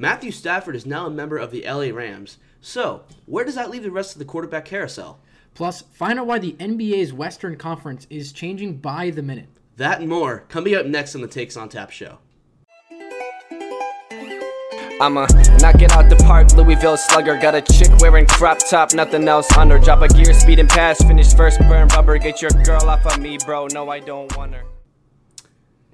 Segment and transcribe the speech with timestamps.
[0.00, 2.38] Matthew Stafford is now a member of the LA Rams.
[2.60, 5.18] So, where does that leave the rest of the quarterback carousel?
[5.54, 9.48] Plus, find out why the NBA's Western Conference is changing by the minute.
[9.76, 12.18] That and more coming up next on the Takes on Tap show.
[15.00, 15.26] I'ma
[15.58, 17.36] knock it out the park, Louisville slugger.
[17.36, 19.80] Got a chick wearing crop top, nothing else on her.
[19.80, 22.18] Drop a gear, speed and pass, finish first, burn rubber.
[22.18, 23.66] Get your girl off of me, bro.
[23.66, 24.62] No, I don't want her.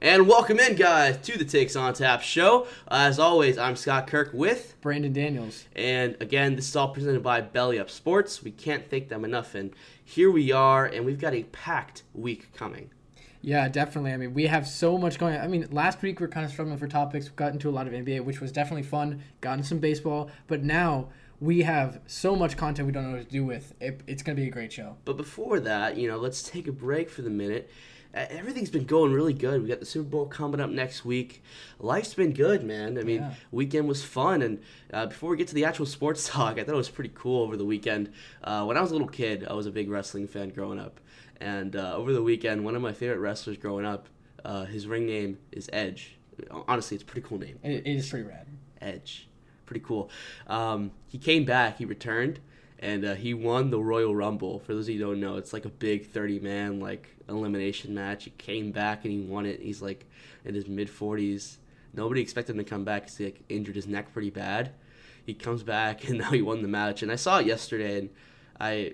[0.05, 2.67] And welcome in, guys, to the Takes on Tap show.
[2.89, 5.65] as always, I'm Scott Kirk with Brandon Daniels.
[5.75, 8.43] And again, this is all presented by Belly Up Sports.
[8.43, 9.55] We can't thank them enough.
[9.55, 9.73] And
[10.05, 12.91] here we are, and we've got a packed week coming.
[13.41, 14.13] Yeah, definitely.
[14.13, 15.37] I mean, we have so much going.
[15.37, 15.41] on.
[15.41, 17.31] I mean, last week we are kind of struggling for topics.
[17.31, 19.23] We got into a lot of NBA, which was definitely fun.
[19.41, 21.09] Got into some baseball, but now
[21.41, 23.73] we have so much content we don't know what to do with.
[23.81, 24.97] It, it's going to be a great show.
[25.07, 27.71] But before that, you know, let's take a break for the minute.
[28.15, 29.61] Everything's been going really good.
[29.61, 31.43] We got the Super Bowl coming up next week.
[31.81, 32.97] Life's been good, man.
[32.97, 33.35] I mean, yeah.
[33.51, 34.41] weekend was fun.
[34.41, 37.11] And uh, before we get to the actual sports talk, I thought it was pretty
[37.15, 38.13] cool over the weekend.
[38.43, 41.01] Uh, when I was a little kid, I was a big wrestling fan growing up.
[41.41, 44.09] And uh, over the weekend, one of my favorite wrestlers growing up,
[44.45, 46.17] uh, his ring name is Edge.
[46.69, 47.59] Honestly, it's a pretty cool name.
[47.63, 48.47] it, it is pretty rad.
[48.81, 49.29] Edge,
[49.67, 50.11] pretty cool.
[50.47, 51.79] Um, he came back.
[51.79, 52.41] He returned,
[52.85, 54.59] and uh, he won the Royal Rumble.
[54.59, 57.95] For those of you who don't know, it's like a big thirty man like elimination
[57.95, 58.25] match.
[58.25, 59.61] He came back and he won it.
[59.61, 60.05] He's like
[60.45, 61.57] in his mid forties.
[61.95, 64.73] Nobody expected him to come back because he like, injured his neck pretty bad.
[65.25, 67.03] He comes back and now he won the match.
[67.03, 68.11] And I saw it yesterday, and
[68.61, 68.93] I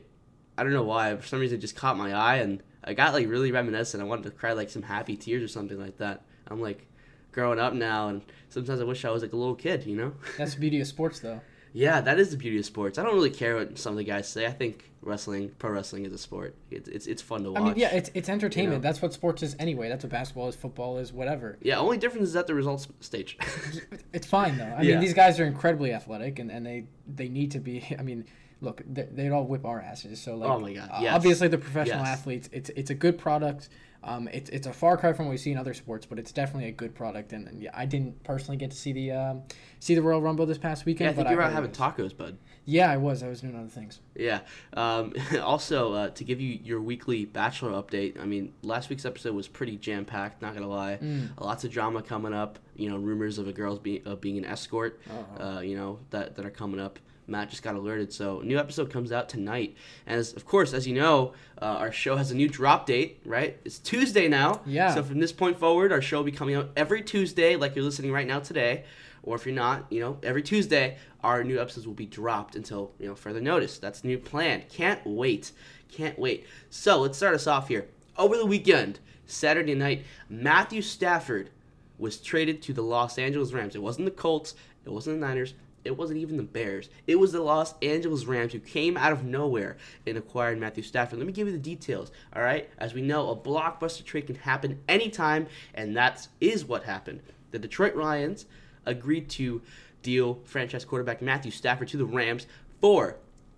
[0.56, 1.16] I don't know why.
[1.16, 4.00] For some reason, it just caught my eye, and I got like really reminiscent.
[4.00, 6.22] I wanted to cry like some happy tears or something like that.
[6.46, 6.86] I'm like
[7.32, 10.12] growing up now, and sometimes I wish I was like a little kid, you know?
[10.38, 11.40] That's the beauty of sports, though.
[11.72, 12.98] Yeah, that is the beauty of sports.
[12.98, 14.46] I don't really care what some of the guys say.
[14.46, 16.56] I think wrestling, pro wrestling, is a sport.
[16.70, 17.62] It's it's, it's fun to watch.
[17.62, 18.72] I mean, yeah, it's it's entertainment.
[18.72, 18.82] You know?
[18.82, 19.88] That's what sports is anyway.
[19.88, 21.58] That's what basketball is, football is, whatever.
[21.62, 23.38] Yeah, only difference is at the results stage.
[24.12, 24.64] it's fine though.
[24.64, 24.92] I yeah.
[24.92, 27.84] mean, these guys are incredibly athletic, and, and they they need to be.
[27.98, 28.24] I mean,
[28.60, 30.20] look, they'd all whip our asses.
[30.20, 31.14] So like, oh my god, yes.
[31.14, 32.08] obviously the professional yes.
[32.08, 33.68] athletes, it's it's a good product.
[34.02, 36.32] Um, it's it's a far cry from what we see in other sports, but it's
[36.32, 37.32] definitely a good product.
[37.32, 39.42] And, and yeah, I didn't personally get to see the um,
[39.78, 41.06] see the Royal Rumble this past weekend.
[41.06, 42.38] Yeah, I think you were out having tacos, bud.
[42.64, 43.22] Yeah, I was.
[43.22, 44.00] I was doing other things.
[44.14, 44.40] Yeah.
[44.74, 49.34] Um, also, uh, to give you your weekly Bachelor update, I mean, last week's episode
[49.34, 50.40] was pretty jam packed.
[50.40, 51.28] Not gonna lie, mm.
[51.38, 52.58] lots of drama coming up.
[52.76, 55.00] You know, rumors of a girl's being of being an escort.
[55.10, 55.44] Uh-huh.
[55.44, 56.98] Uh, you know that that are coming up.
[57.30, 58.12] Matt just got alerted.
[58.12, 59.76] So, new episode comes out tonight.
[60.06, 63.20] And as, of course, as you know, uh, our show has a new drop date,
[63.24, 63.58] right?
[63.64, 64.60] It's Tuesday now.
[64.66, 64.94] Yeah.
[64.94, 67.84] So, from this point forward, our show will be coming out every Tuesday, like you're
[67.84, 68.84] listening right now today.
[69.22, 72.92] Or if you're not, you know, every Tuesday, our new episodes will be dropped until,
[72.98, 73.78] you know, further notice.
[73.78, 74.64] That's the new plan.
[74.70, 75.52] Can't wait.
[75.90, 76.46] Can't wait.
[76.68, 77.86] So, let's start us off here.
[78.18, 81.50] Over the weekend, Saturday night, Matthew Stafford
[81.98, 83.74] was traded to the Los Angeles Rams.
[83.74, 84.54] It wasn't the Colts,
[84.84, 85.54] it wasn't the Niners,
[85.84, 86.88] it wasn't even the Bears.
[87.06, 89.76] It was the Los Angeles Rams who came out of nowhere
[90.06, 91.18] and acquired Matthew Stafford.
[91.18, 92.68] Let me give you the details, all right?
[92.78, 97.22] As we know, a blockbuster trade can happen anytime, and that is what happened.
[97.50, 98.46] The Detroit Lions
[98.86, 99.62] agreed to
[100.02, 102.46] deal franchise quarterback Matthew Stafford to the Rams
[102.80, 103.16] for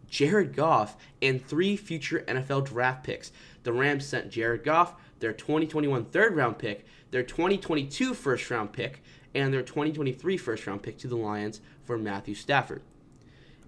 [0.09, 3.33] Jared Goff and three future NFL draft picks.
[3.62, 9.03] The Rams sent Jared Goff their 2021 third round pick, their 2022 first round pick,
[9.34, 12.82] and their 2023 first round pick to the Lions for Matthew Stafford.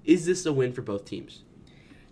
[0.05, 1.45] Is this a win for both teams?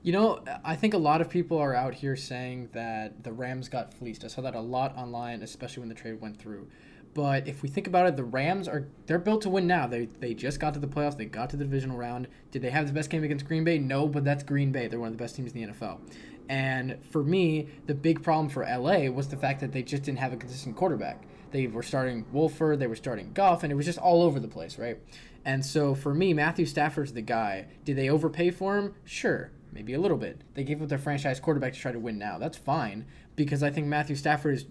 [0.03, 3.69] You know, I think a lot of people are out here saying that the Rams
[3.69, 4.25] got fleeced.
[4.25, 6.67] I saw that a lot online, especially when the trade went through.
[7.15, 9.87] But if we think about it, the Rams are they're built to win now.
[9.87, 11.17] They they just got to the playoffs.
[11.17, 12.27] They got to the divisional round.
[12.51, 13.79] Did they have the best game against Green Bay?
[13.79, 14.89] No, but that's Green Bay.
[14.89, 16.01] They're one of the best teams in the NFL.
[16.49, 20.19] And for me, the big problem for LA was the fact that they just didn't
[20.19, 21.23] have a consistent quarterback.
[21.53, 24.49] They were starting Wolford, they were starting Goff, and it was just all over the
[24.49, 24.99] place, right?
[25.45, 27.67] And so for me, Matthew Stafford's the guy.
[27.85, 28.95] Did they overpay for him?
[29.05, 30.41] Sure, maybe a little bit.
[30.55, 32.39] They gave up their franchise quarterback to try to win now.
[32.39, 34.67] That's fine because I think Matthew Stafford is.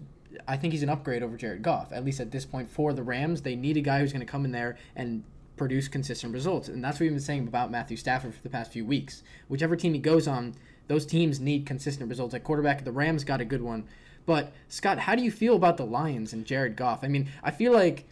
[0.48, 1.92] I think he's an upgrade over Jared Goff.
[1.92, 4.30] At least at this point for the Rams, they need a guy who's going to
[4.30, 5.24] come in there and
[5.56, 6.68] produce consistent results.
[6.68, 9.22] And that's what we've been saying about Matthew Stafford for the past few weeks.
[9.48, 10.54] Whichever team he goes on,
[10.88, 12.34] those teams need consistent results.
[12.34, 13.86] At quarterback, the Rams got a good one.
[14.26, 17.02] But Scott, how do you feel about the Lions and Jared Goff?
[17.02, 18.06] I mean, I feel like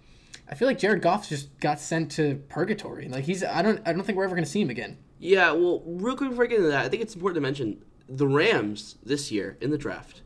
[0.48, 3.08] I feel like Jared Goff just got sent to purgatory.
[3.08, 4.98] Like he's I don't I don't think we're ever gonna see him again.
[5.18, 7.84] Yeah, well, real quick before I get into that, I think it's important to mention
[8.08, 10.22] the Rams this year in the draft.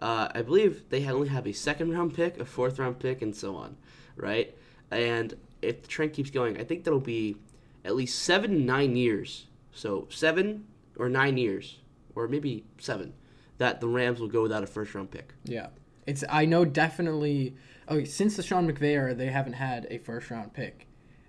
[0.00, 3.20] Uh, I believe they had only have a second round pick, a fourth round pick,
[3.20, 3.76] and so on,
[4.16, 4.56] right?
[4.90, 7.36] And if the trend keeps going, I think that'll be
[7.84, 9.46] at least seven, nine years.
[9.72, 10.66] So seven
[10.96, 11.80] or nine years,
[12.14, 13.12] or maybe seven,
[13.58, 15.34] that the Rams will go without a first round pick.
[15.44, 15.68] Yeah,
[16.06, 17.56] it's I know definitely.
[17.90, 20.86] Okay, since the Sean McVay era, they haven't had a first round pick.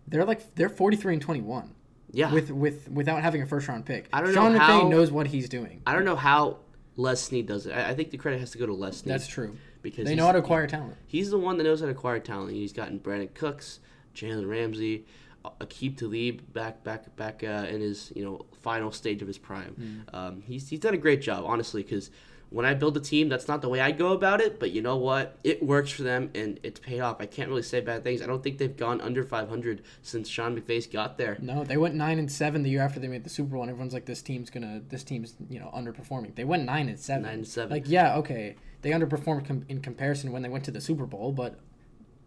[0.08, 1.74] they're like they're 43 and 21
[2.12, 2.34] Yeah.
[2.34, 4.08] with with without having a first round pick.
[4.12, 5.81] I don't Sean know McVay how- knows what he's doing.
[5.86, 6.58] I don't know how
[6.98, 7.72] Les Snead does it.
[7.74, 9.14] I, I think the credit has to go to Les Snead.
[9.14, 9.56] That's true.
[9.81, 10.98] Because They know how to acquire talent.
[11.08, 12.52] He's the one that knows how to acquire talent.
[12.52, 13.80] He's gotten Brandin Cooks,
[14.14, 15.06] Jalen Ramsey,
[15.45, 20.06] Aqib Talib back back back uh, in his you know final stage of his prime.
[20.13, 21.83] Um, he's he's done a great job, honestly.
[21.83, 22.12] Because
[22.50, 24.59] when I build a team, that's not the way I go about it.
[24.59, 25.38] But you know what?
[25.44, 27.18] It works for them and it's paid off.
[27.19, 28.21] I can't really say bad things.
[28.21, 31.38] I don't think they've gone under 500 since Sean McVay's got there.
[31.42, 33.69] No, they went nine and seven the year after they made the Super Bowl, and
[33.69, 37.24] everyone's like, "This team's gonna, this team's you know underperforming." They went nine and seven.
[37.24, 37.71] Nine and seven.
[37.71, 41.31] Like, yeah, okay, they underperformed com- in comparison when they went to the Super Bowl,
[41.31, 41.59] but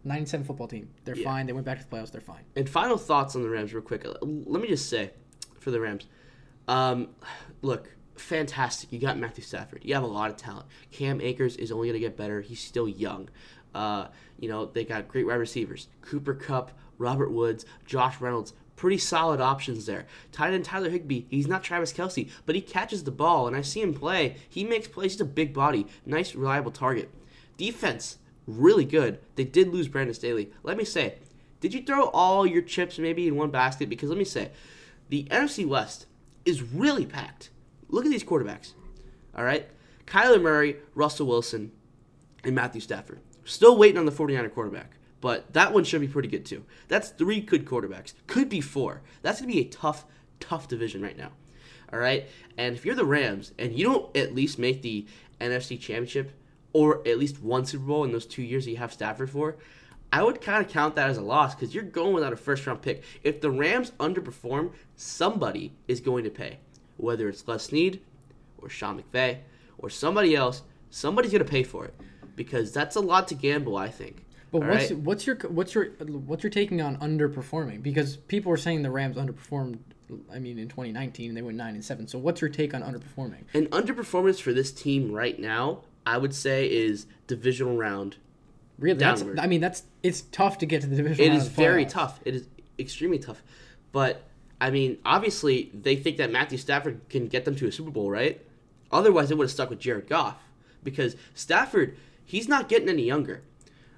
[0.03, 1.23] nine and seven football team, they're Yeah.
[1.23, 1.45] fine.
[1.47, 2.43] They went back to the playoffs, they're fine.
[2.55, 4.05] And final thoughts on the Rams, real quick.
[4.21, 5.11] Let me just say,
[5.59, 6.07] for the Rams,
[6.67, 7.09] um,
[7.61, 8.91] look, fantastic.
[8.91, 9.81] You got Matthew Stafford.
[9.83, 10.65] You have a lot of talent.
[10.91, 12.41] Cam Akers is only going to get better.
[12.41, 13.29] He's still young.
[13.73, 14.07] Uh,
[14.39, 15.87] you know, they got great wide receivers.
[16.01, 18.53] Cooper Kupp, Robert Woods, Josh Reynolds.
[18.75, 20.05] Pretty solid options there.
[20.31, 21.25] Tight end Tyler Higbee.
[21.29, 24.35] He's not Travis Kelce, but he catches the ball, and I see him play.
[24.49, 25.13] He makes plays.
[25.13, 25.85] He's a big body.
[26.05, 27.09] Nice, reliable target.
[27.55, 28.17] Defense,
[28.47, 29.19] really good.
[29.35, 30.51] They did lose Brandon Staley.
[30.63, 31.15] Let me say,
[31.59, 33.89] did you throw all your chips maybe in one basket?
[33.89, 34.51] Because let me say,
[35.09, 36.05] the NFC West
[36.45, 37.49] is really packed.
[37.89, 38.73] Look at these quarterbacks.
[39.35, 39.69] All right?
[40.05, 41.71] Kyler Murray, Russell Wilson,
[42.43, 43.19] and Matthew Stafford.
[43.45, 44.97] Still waiting on the 49er quarterback.
[45.21, 46.65] But that one should be pretty good too.
[46.89, 48.13] That's three good quarterbacks.
[48.27, 49.01] Could be four.
[49.21, 50.05] That's going to be a tough,
[50.41, 51.31] tough division right now.
[51.93, 52.27] All right?
[52.57, 55.05] And if you're the Rams and you don't at least make the
[55.39, 56.33] NFC Championship
[56.73, 59.55] or at least one Super Bowl in those two years that you have Stafford for,
[60.11, 62.67] I would kind of count that as a loss because you're going without a first
[62.67, 63.03] round pick.
[63.23, 66.59] If the Rams underperform, somebody is going to pay.
[66.97, 68.01] Whether it's Les Snead
[68.59, 69.39] or Sean McVay
[69.77, 71.95] or somebody else, somebody's going to pay for it
[72.35, 74.25] because that's a lot to gamble, I think.
[74.51, 74.99] But All what's right?
[74.99, 77.81] what's your what's your what's your taking on underperforming?
[77.81, 79.79] Because people were saying the Rams underperformed.
[80.31, 82.07] I mean, in 2019, they went nine and seven.
[82.07, 83.45] So what's your take on underperforming?
[83.55, 88.17] An underperformance for this team right now, I would say, is divisional round.
[88.79, 91.25] Really, that's, I mean, that's it's tough to get to the division.
[91.25, 91.91] It is very playoffs.
[91.91, 92.19] tough.
[92.25, 92.47] It is
[92.79, 93.43] extremely tough.
[93.91, 94.23] But
[94.59, 98.09] I mean, obviously, they think that Matthew Stafford can get them to a Super Bowl,
[98.09, 98.41] right?
[98.91, 100.37] Otherwise, they would have stuck with Jared Goff
[100.83, 101.95] because Stafford,
[102.25, 103.43] he's not getting any younger.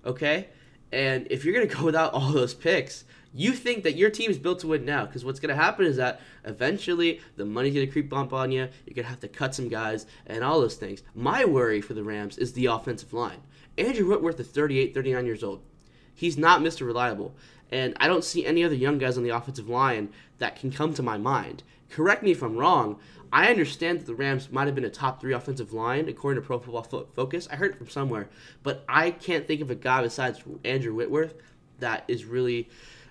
[0.05, 0.49] Okay,
[0.91, 3.04] and if you're gonna go without all those picks,
[3.35, 5.97] you think that your team is built to win now because what's gonna happen is
[5.97, 8.69] that eventually the money's gonna creep up on you.
[8.85, 11.03] You're gonna have to cut some guys and all those things.
[11.13, 13.41] My worry for the Rams is the offensive line.
[13.77, 15.61] Andrew Whitworth is 38, 39 years old.
[16.13, 16.87] He's not Mr.
[16.87, 17.35] Reliable.
[17.71, 20.93] And I don't see any other young guys on the offensive line that can come
[20.93, 21.63] to my mind.
[21.89, 22.99] Correct me if I'm wrong.
[23.33, 26.47] I understand that the Rams might have been a top three offensive line according to
[26.47, 27.49] Pro Football Fo- Focus.
[27.51, 28.29] I heard it from somewhere,
[28.63, 31.33] but I can't think of a guy besides Andrew Whitworth
[31.79, 32.69] that is really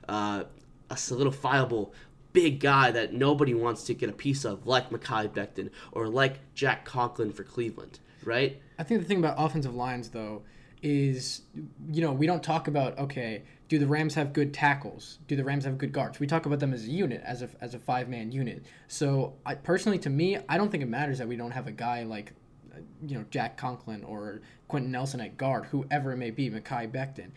[0.08, 0.44] uh,
[0.90, 1.92] a solidifiable
[2.32, 6.40] big guy that nobody wants to get a piece of, like Mekhi Becton or like
[6.54, 8.60] Jack Conklin for Cleveland, right?
[8.78, 10.42] I think the thing about offensive lines, though,
[10.82, 11.42] is
[11.90, 15.18] you know we don't talk about okay, do the Rams have good tackles?
[15.26, 16.20] Do the Rams have good guards?
[16.20, 18.66] We talk about them as a unit, as a as a five man unit.
[18.88, 21.72] So I personally, to me, I don't think it matters that we don't have a
[21.72, 22.32] guy like
[22.74, 26.90] uh, you know Jack Conklin or Quenton Nelson at guard, whoever it may be, Mekhi
[26.92, 27.30] Becton.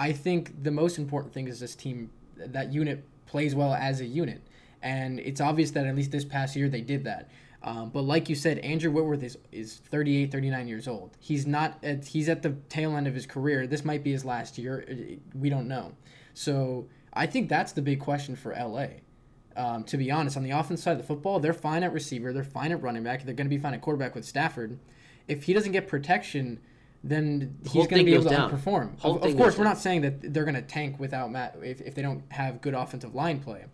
[0.00, 4.06] I think the most important thing is this team, that unit plays well as a
[4.06, 4.40] unit,
[4.80, 7.28] and it's obvious that at least this past year they did that.
[7.62, 11.18] Um, but like you said, Andrew Whitworth is, is 38, 39 years old.
[11.20, 13.66] He's not at, he's at the tail end of his career.
[13.66, 14.86] This might be his last year.
[15.34, 15.92] We don't know.
[16.32, 18.86] So I think that's the big question for LA.
[19.54, 22.32] Um, to be honest, on the offense side of the football, they're fine at receiver.
[22.32, 23.26] They're fine at running back.
[23.26, 24.78] They're going to be fine at quarterback with Stafford.
[25.28, 26.58] If he doesn't get protection,
[27.02, 28.50] then he's going to be able to down.
[28.50, 28.92] outperform.
[29.02, 29.72] Of, of course, we're down.
[29.72, 32.74] not saying that they're going to tank without Matt if, if they don't have good
[32.74, 33.64] offensive line play.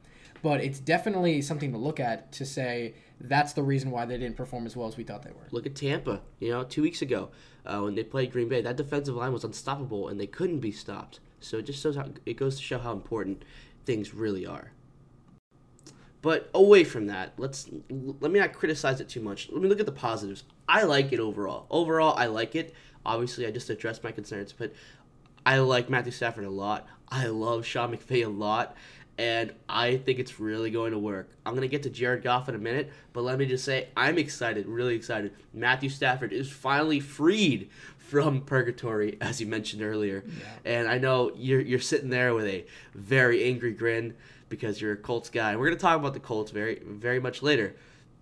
[0.43, 4.37] But it's definitely something to look at to say that's the reason why they didn't
[4.37, 5.49] perform as well as we thought they were.
[5.51, 6.21] Look at Tampa.
[6.39, 7.31] You know, two weeks ago
[7.65, 10.71] uh, when they played Green Bay, that defensive line was unstoppable and they couldn't be
[10.71, 11.21] stopped.
[11.41, 13.45] So it just shows how it goes to show how important
[13.85, 14.73] things really are.
[16.23, 17.69] But away from that, let's
[18.21, 19.49] let me not criticize it too much.
[19.51, 20.45] Let me look at the positives.
[20.69, 21.67] I like it overall.
[21.71, 22.75] Overall, I like it.
[23.07, 24.73] Obviously, I just addressed my concerns, but
[25.47, 26.87] I like Matthew Stafford a lot.
[27.09, 28.77] I love Sean McVay a lot,
[29.17, 31.31] and I think it's really going to work.
[31.47, 33.89] I'm going to get to Jared Goff in a minute, but let me just say
[33.97, 35.33] I'm excited, really excited.
[35.55, 40.25] Matthew Stafford is finally freed from purgatory, as you mentioned earlier.
[40.27, 40.45] Yeah.
[40.65, 44.15] And I know you're, you're sitting there with a very angry grin
[44.49, 45.51] because you're a Colts guy.
[45.51, 47.75] And we're going to talk about the Colts very, very much later.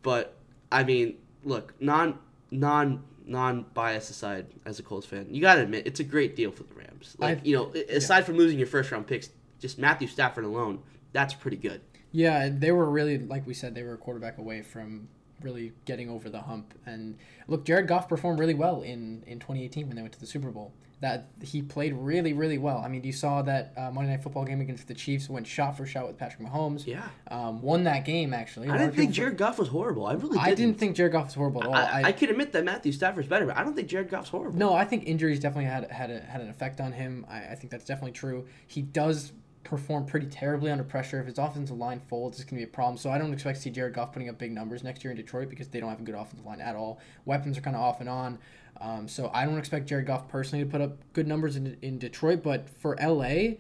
[0.02, 0.36] But,
[0.70, 2.18] I mean, look, non,
[2.50, 6.37] non, non bias aside as a Colts fan, you got to admit it's a great
[6.37, 7.16] deal for the Rams.
[7.19, 10.81] Like, I- you know, aside from losing your first round picks just Matthew Stafford alone,
[11.12, 11.81] that's pretty good.
[12.12, 15.09] Yeah, they were really like we said, they were a quarterback away from
[15.43, 16.75] really getting over the hump.
[16.87, 17.16] And
[17.49, 20.50] look, Jared Goff performed really well in in 2018 when they went to the Super
[20.50, 20.73] Bowl.
[21.04, 22.78] That he played really, really well.
[22.78, 25.76] I mean, you saw that uh, Monday Night Football game against the Chiefs went shot
[25.76, 26.87] for shot with Patrick Mahomes.
[26.87, 27.06] Yeah.
[27.28, 28.70] um, won that game actually.
[28.70, 30.06] I didn't think Jared Goff was horrible.
[30.06, 30.40] I really didn't.
[30.40, 31.75] I didn't think Jared Goff was horrible at all.
[31.75, 34.58] I, I can admit that Matthew Stafford's better, but I don't think Jared Goff's horrible.
[34.58, 37.26] No, I think injuries definitely had had a, had an effect on him.
[37.28, 38.46] I, I think that's definitely true.
[38.66, 39.32] He does
[39.62, 41.20] perform pretty terribly under pressure.
[41.20, 42.96] If his offensive line folds, it's going to be a problem.
[42.96, 45.16] So I don't expect to see Jared Goff putting up big numbers next year in
[45.16, 46.99] Detroit because they don't have a good offensive line at all.
[47.25, 48.38] Weapons are kind of off and on.
[48.81, 51.99] Um, so I don't expect Jared Goff personally to put up good numbers in, in
[51.99, 52.43] Detroit.
[52.43, 53.54] But for LA,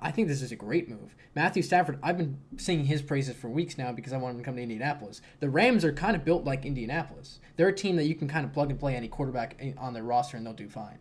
[0.00, 1.14] I think this is a great move.
[1.34, 4.44] Matthew Stafford, I've been singing his praises for weeks now because I want him to
[4.44, 5.20] come to Indianapolis.
[5.40, 7.40] The Rams are kind of built like Indianapolis.
[7.56, 10.02] They're a team that you can kind of plug and play any quarterback on their
[10.02, 10.98] roster and they'll do fine.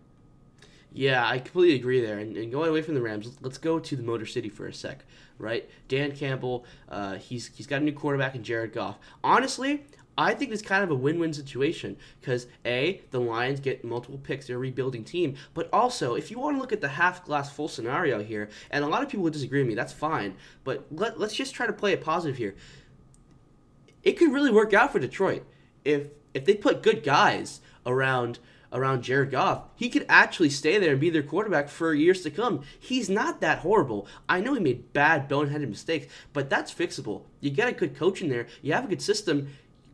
[0.95, 2.19] Yeah, I completely agree there.
[2.19, 4.73] And, and going away from the Rams, let's go to the Motor City for a
[4.73, 5.03] sec,
[5.37, 5.69] right?
[5.89, 8.97] Dan Campbell, uh, he's he's got a new quarterback in Jared Goff.
[9.21, 9.83] Honestly,
[10.17, 14.47] I think it's kind of a win-win situation because a the Lions get multiple picks,
[14.47, 17.51] they're a rebuilding team, but also if you want to look at the half glass
[17.51, 20.35] full scenario here, and a lot of people would disagree with me, that's fine.
[20.63, 22.55] But let, let's just try to play it positive here.
[24.03, 25.43] It could really work out for Detroit
[25.83, 28.39] if if they put good guys around
[28.73, 32.29] around Jared Goff, he could actually stay there and be their quarterback for years to
[32.29, 32.63] come.
[32.77, 34.05] He's not that horrible.
[34.27, 37.23] I know he made bad, boneheaded mistakes, but that's fixable.
[37.39, 39.47] You get a good coach in there, you have a good system.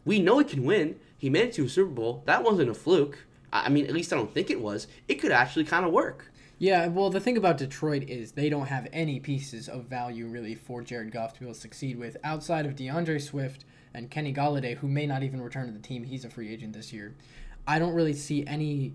[0.06, 1.00] We know he can win.
[1.18, 2.24] He made it to a Super Bowl.
[2.26, 3.20] That wasn't a fluke.
[3.54, 4.88] I mean, at least I don't think it was.
[5.08, 6.32] It could actually kind of work.
[6.58, 10.54] Yeah, well, the thing about Detroit is they don't have any pieces of value really
[10.54, 14.34] for Jared Goff to be able to succeed with outside of DeAndre Swift and Kenny
[14.34, 16.04] Golladay, who may not even return to the team.
[16.04, 17.16] He's a free agent this year.
[17.68, 18.94] I don't really see any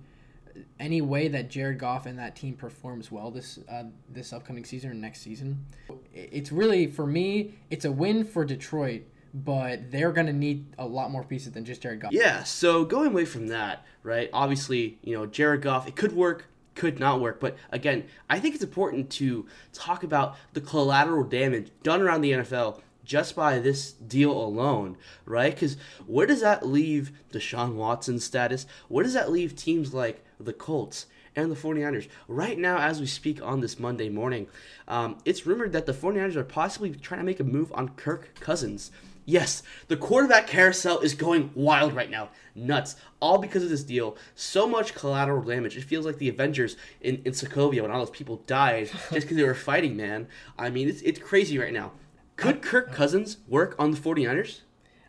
[0.80, 4.90] any way that Jared Goff and that team performs well this uh, this upcoming season
[4.90, 5.66] or next season.
[6.14, 9.02] It's really for me, it's a win for Detroit,
[9.44, 12.12] but they're gonna need a lot more pieces than just Jared Goff.
[12.12, 14.30] Yeah, so going away from that, right?
[14.32, 17.38] Obviously, you know, Jared Goff, it could work, could not work.
[17.38, 22.32] But again, I think it's important to talk about the collateral damage done around the
[22.32, 25.54] NFL just by this deal alone, right?
[25.54, 25.76] Because
[26.06, 28.66] where does that leave Deshaun Watson's status?
[28.88, 31.06] Where does that leave teams like the Colts?
[31.38, 32.08] And the 49ers.
[32.28, 34.46] Right now, as we speak on this Monday morning,
[34.88, 38.30] um, it's rumored that the 49ers are possibly trying to make a move on Kirk
[38.40, 38.90] Cousins.
[39.28, 42.30] Yes, the quarterback carousel is going wild right now.
[42.54, 42.94] Nuts.
[43.20, 44.16] All because of this deal.
[44.36, 45.76] So much collateral damage.
[45.76, 49.36] It feels like the Avengers in, in Sokovia when all those people died just because
[49.36, 50.28] they were fighting, man.
[50.56, 51.92] I mean, it's, it's crazy right now.
[52.36, 54.60] Could Kirk Cousins work on the 49ers?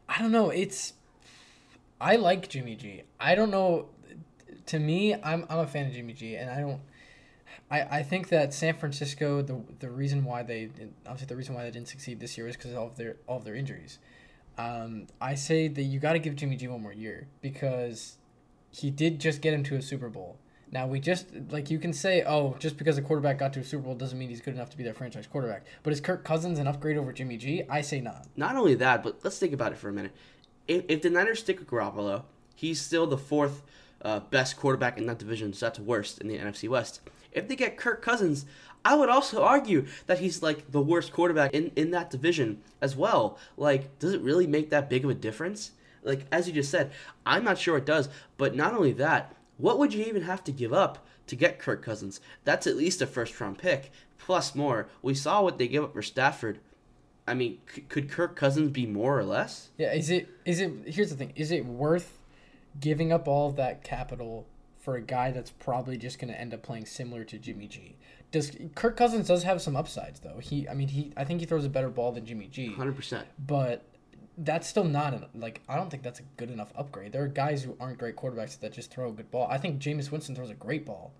[0.09, 0.49] I don't know.
[0.49, 0.93] It's
[1.99, 3.03] I like Jimmy G.
[3.19, 3.89] I don't know.
[4.67, 6.81] To me, I'm I'm a fan of Jimmy G, and I don't.
[7.69, 10.69] I, I think that San Francisco the the reason why they
[11.05, 13.17] obviously the reason why they didn't succeed this year is because of all of their
[13.27, 13.99] all of their injuries.
[14.57, 18.17] Um, I say that you got to give Jimmy G one more year because
[18.71, 20.37] he did just get him to a Super Bowl.
[20.71, 23.63] Now we just like you can say, oh, just because a quarterback got to a
[23.63, 25.65] Super Bowl doesn't mean he's good enough to be their franchise quarterback.
[25.83, 27.63] But is Kirk Cousins an upgrade over Jimmy G?
[27.69, 28.27] I say not.
[28.35, 30.13] Not only that, but let's think about it for a minute.
[30.67, 32.23] If, if the Niners stick with Garoppolo,
[32.55, 33.63] he's still the fourth
[34.01, 37.01] uh, best quarterback in that division, so that's worst in the NFC West.
[37.31, 38.45] If they get Kirk Cousins,
[38.83, 42.95] I would also argue that he's like the worst quarterback in, in that division as
[42.95, 43.37] well.
[43.57, 45.71] Like, does it really make that big of a difference?
[46.03, 46.91] Like, as you just said,
[47.25, 48.07] I'm not sure it does.
[48.37, 51.83] But not only that, what would you even have to give up to get Kirk
[51.83, 52.21] Cousins?
[52.45, 54.87] That's at least a first round pick, plus more.
[55.01, 56.59] We saw what they gave up for Stafford.
[57.27, 59.69] I mean, c- could Kirk Cousins be more or less?
[59.77, 61.33] Yeah, is it is it here's the thing.
[61.35, 62.17] Is it worth
[62.79, 64.45] giving up all of that capital
[64.87, 67.97] for a guy that's probably just going to end up playing similar to Jimmy G?
[68.31, 70.39] Does Kirk Cousins does have some upsides though.
[70.39, 72.73] He I mean he I think he throws a better ball than Jimmy G.
[72.73, 73.23] 100%.
[73.45, 73.83] But
[74.37, 77.11] that's still not an, like I don't think that's a good enough upgrade.
[77.11, 79.45] There are guys who aren't great quarterbacks that just throw a good ball.
[79.51, 81.11] I think Jameis Winston throws a great ball,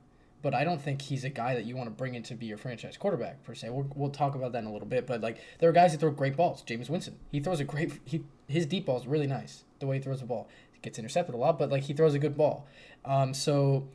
[0.41, 2.45] but I don't think he's a guy that you want to bring in to be
[2.45, 3.69] your franchise quarterback per se.
[3.69, 5.05] We'll, we'll talk about that in a little bit.
[5.05, 6.63] But like there are guys that throw great balls.
[6.65, 9.65] Jameis Winston, he throws a great he his deep ball is really nice.
[9.79, 10.47] The way he throws the ball,
[10.81, 12.67] gets intercepted a lot, but like he throws a good ball.
[13.05, 13.87] Um, so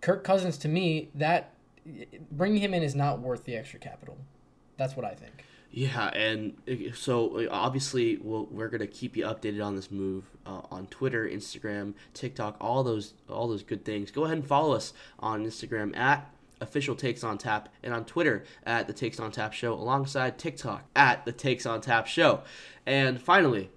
[0.00, 1.52] Kirk Cousins to me that
[2.30, 4.18] bringing him in is not worth the extra capital.
[4.76, 5.44] That's what I think.
[5.72, 6.56] Yeah, and
[6.94, 11.94] so obviously we'll, we're gonna keep you updated on this move uh, on Twitter, Instagram,
[12.12, 14.10] TikTok, all those all those good things.
[14.10, 16.28] Go ahead and follow us on Instagram at
[16.60, 20.84] official takes on tap and on Twitter at the takes on tap show alongside TikTok
[20.94, 22.42] at the takes on tap show.
[22.84, 23.70] And finally,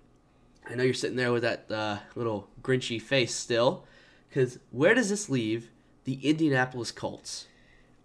[0.70, 3.86] I know you're sitting there with that uh, little grinchy face still,
[4.30, 5.70] because where does this leave
[6.06, 7.48] the Indianapolis Colts?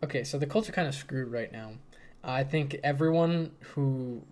[0.03, 1.73] Okay, so the Colts are kind of screwed right now.
[2.23, 4.23] I think everyone who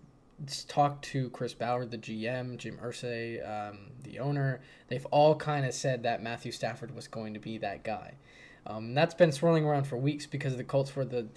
[0.67, 5.73] talked to Chris Ballard, the GM, Jim Irsay, um, the owner, they've all kind of
[5.73, 8.13] said that Matthew Stafford was going to be that guy.
[8.65, 11.27] Um, that's been swirling around for weeks because the Colts were the,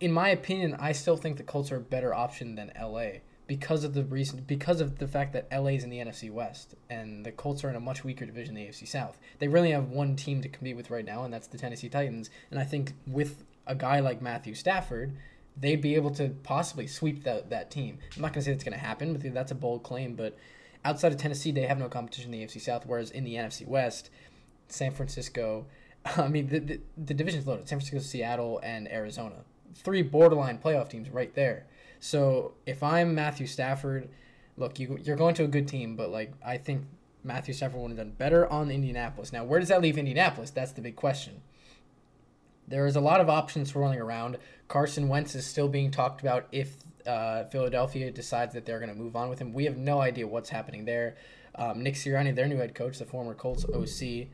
[0.00, 3.20] in my opinion, I still think the Colts are a better option than LA
[3.50, 6.76] because of the reason because of the fact that LA is in the NFC West
[6.88, 9.18] and the Colts are in a much weaker division, the AFC South.
[9.40, 12.30] They really have one team to compete with right now, and that's the Tennessee Titans.
[12.52, 15.16] And I think with a guy like Matthew Stafford,
[15.56, 17.98] they'd be able to possibly sweep that that team.
[18.14, 20.14] I'm not gonna say that's gonna happen, but that's a bold claim.
[20.14, 20.38] But
[20.84, 23.66] outside of Tennessee, they have no competition in the AFC South, whereas in the NFC
[23.66, 24.10] West,
[24.68, 25.66] San Francisco.
[26.16, 27.68] I mean, the, the, the division's loaded.
[27.68, 29.42] San Francisco, Seattle, and Arizona.
[29.74, 31.66] Three borderline playoff teams right there.
[32.00, 34.08] So if I'm Matthew Stafford,
[34.56, 36.86] look, you, you're going to a good team, but like I think
[37.22, 39.32] Matthew Stafford would have done better on Indianapolis.
[39.32, 40.50] Now, where does that leave Indianapolis?
[40.50, 41.42] That's the big question.
[42.66, 44.38] There is a lot of options swirling around.
[44.68, 46.76] Carson Wentz is still being talked about if
[47.06, 49.52] uh, Philadelphia decides that they're going to move on with him.
[49.52, 51.16] We have no idea what's happening there.
[51.56, 54.28] Um, Nick Sirianni, their new head coach, the former Colts OC,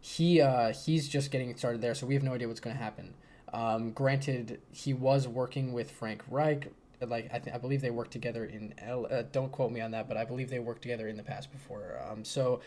[0.00, 2.82] he uh, he's just getting started there, so we have no idea what's going to
[2.82, 3.14] happen.
[3.52, 6.72] Um, granted, he was working with Frank Reich.
[7.00, 9.06] Like I, th- I believe they worked together in L.
[9.10, 11.50] Uh, don't quote me on that, but I believe they worked together in the past
[11.50, 12.00] before.
[12.08, 12.60] Um, so,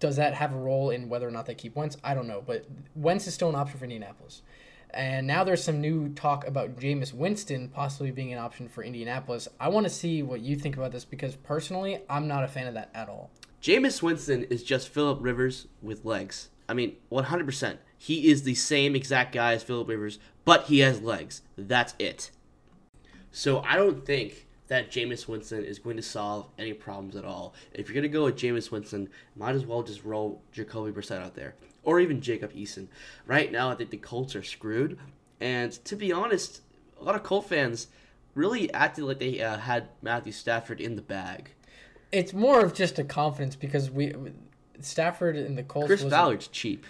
[0.00, 1.96] does that have a role in whether or not they keep Wentz?
[2.02, 4.42] I don't know, but Wentz is still an option for Indianapolis.
[4.92, 9.48] And now there's some new talk about Jameis Winston possibly being an option for Indianapolis.
[9.60, 12.66] I want to see what you think about this because personally, I'm not a fan
[12.66, 13.30] of that at all.
[13.62, 16.48] Jameis Winston is just Philip Rivers with legs.
[16.68, 17.78] I mean, 100%.
[17.98, 21.42] He is the same exact guy as Philip Rivers, but he has legs.
[21.56, 22.30] That's it.
[23.32, 27.54] So I don't think that Jameis Winston is going to solve any problems at all.
[27.72, 31.20] If you're going to go with Jameis Winston, might as well just roll Jacoby Brissett
[31.20, 31.56] out there.
[31.82, 32.86] Or even Jacob Eason.
[33.26, 34.98] Right now, I think the Colts are screwed.
[35.40, 36.60] And to be honest,
[37.00, 37.88] a lot of Colt fans
[38.34, 41.50] really acted like they uh, had Matthew Stafford in the bag.
[42.12, 44.14] It's more of just a confidence because we
[44.80, 45.86] Stafford and the Colts.
[45.86, 46.84] Chris Ballard's cheap.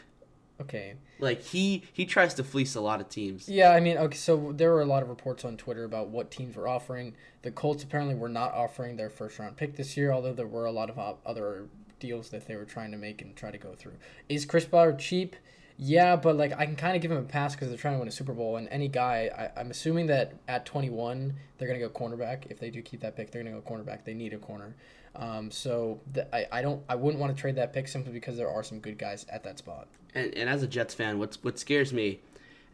[0.61, 0.95] Okay.
[1.21, 3.49] Like he he tries to fleece a lot of teams.
[3.49, 6.31] Yeah, I mean, okay, so there were a lot of reports on Twitter about what
[6.31, 7.15] teams were offering.
[7.43, 10.67] The Colts apparently were not offering their first round pick this year, although there were
[10.67, 13.75] a lot of other deals that they were trying to make and try to go
[13.75, 13.95] through.
[14.29, 15.37] Is Chris Ballard cheap?
[15.83, 18.01] Yeah, but like I can kind of give him a pass because they're trying to
[18.01, 21.81] win a Super Bowl, and any guy, I, I'm assuming that at 21 they're gonna
[21.81, 22.51] go cornerback.
[22.51, 24.05] If they do keep that pick, they're gonna go cornerback.
[24.05, 24.75] They need a corner.
[25.17, 28.37] Um, so the, I, I don't I wouldn't want to trade that pick simply because
[28.37, 29.89] there are some good guys at that spot.
[30.15, 32.21] And and as a Jets fan, what's what scares me,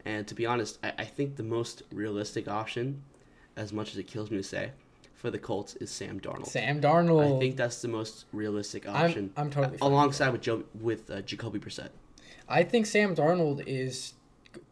[0.05, 3.01] and to be honest, I, I think the most realistic option,
[3.55, 4.71] as much as it kills me to say,
[5.15, 6.47] for the Colts is Sam Darnold.
[6.47, 7.37] Sam Darnold.
[7.37, 9.33] I think that's the most realistic I'm- option.
[9.35, 11.89] I'm totally alongside with Joe with uh, Jacoby Brissett.
[12.47, 14.13] I think Sam Darnold is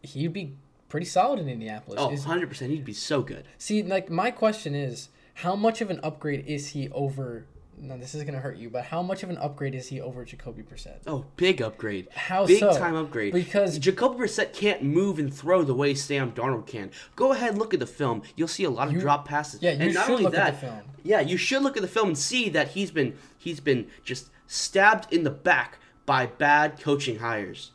[0.03, 0.53] he'd be
[0.87, 1.99] pretty solid in Indianapolis.
[1.99, 2.71] Oh, Is- 100 percent.
[2.71, 3.45] He'd be so good.
[3.57, 7.47] see, like my question is, how much of an upgrade is he over?
[7.77, 10.23] No, this is gonna hurt you, but how much of an upgrade is he over
[10.23, 10.99] Jacoby Brissett?
[11.05, 12.07] Oh, big upgrade.
[12.11, 12.77] How big so?
[12.77, 13.33] time upgrade.
[13.33, 16.91] Because- Jacoby Brissett can't move and throw the way Sam Darnold can.
[17.15, 18.23] Go ahead and look at the film.
[18.35, 19.61] You'll see a lot of You- drop passes.
[19.61, 20.81] yeah, you and not should only look that, at the film.
[21.03, 24.29] Yeah, you should look at the film and see that he's been he's been just
[24.47, 27.71] stabbed in the back by bad coaching hires.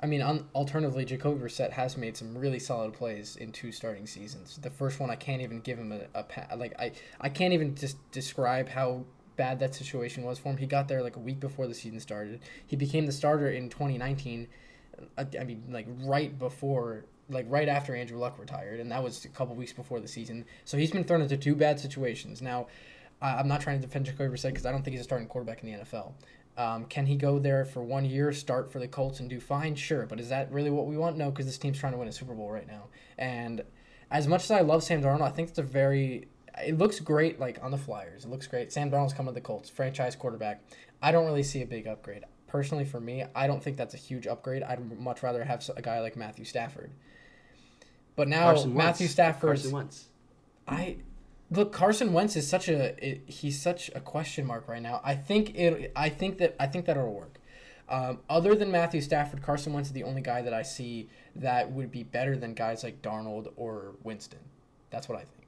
[0.00, 4.06] I mean, un- alternatively, Jacoby Brissett has made some really solid plays in two starting
[4.06, 4.58] seasons.
[4.60, 7.52] The first one, I can't even give him a, a pa- like I I can't
[7.54, 9.04] even just describe how
[9.42, 10.56] bad that situation was for him.
[10.56, 12.38] He got there like a week before the season started.
[12.64, 14.46] He became the starter in 2019.
[15.18, 19.24] I, I mean, like right before, like right after Andrew Luck retired, and that was
[19.24, 20.44] a couple weeks before the season.
[20.64, 22.40] So he's been thrown into two bad situations.
[22.40, 22.68] Now,
[23.20, 25.64] I'm not trying to defend Jacoby Brissett because I don't think he's a starting quarterback
[25.64, 26.12] in the NFL.
[26.56, 29.74] Um, can he go there for one year, start for the Colts, and do fine?
[29.74, 31.16] Sure, but is that really what we want?
[31.16, 32.84] No, because this team's trying to win a Super Bowl right now.
[33.18, 33.62] And
[34.08, 36.28] as much as I love Sam Darnold, I think it's a very.
[36.64, 38.24] It looks great, like on the Flyers.
[38.24, 38.72] It looks great.
[38.72, 40.62] Sam Darnold's coming to the Colts, franchise quarterback.
[41.02, 42.24] I don't really see a big upgrade.
[42.46, 44.62] Personally, for me, I don't think that's a huge upgrade.
[44.62, 46.90] I'd much rather have a guy like Matthew Stafford.
[48.14, 48.86] But now Carson Wentz.
[48.86, 50.08] Matthew Stafford's Carson Wentz.
[50.68, 50.96] I
[51.50, 55.00] look Carson Wentz is such a it, he's such a question mark right now.
[55.02, 57.38] I think it I think that I think that'll work.
[57.88, 61.70] Um, other than Matthew Stafford, Carson Wentz is the only guy that I see that
[61.72, 64.38] would be better than guys like Darnold or Winston.
[64.90, 65.41] That's what I think.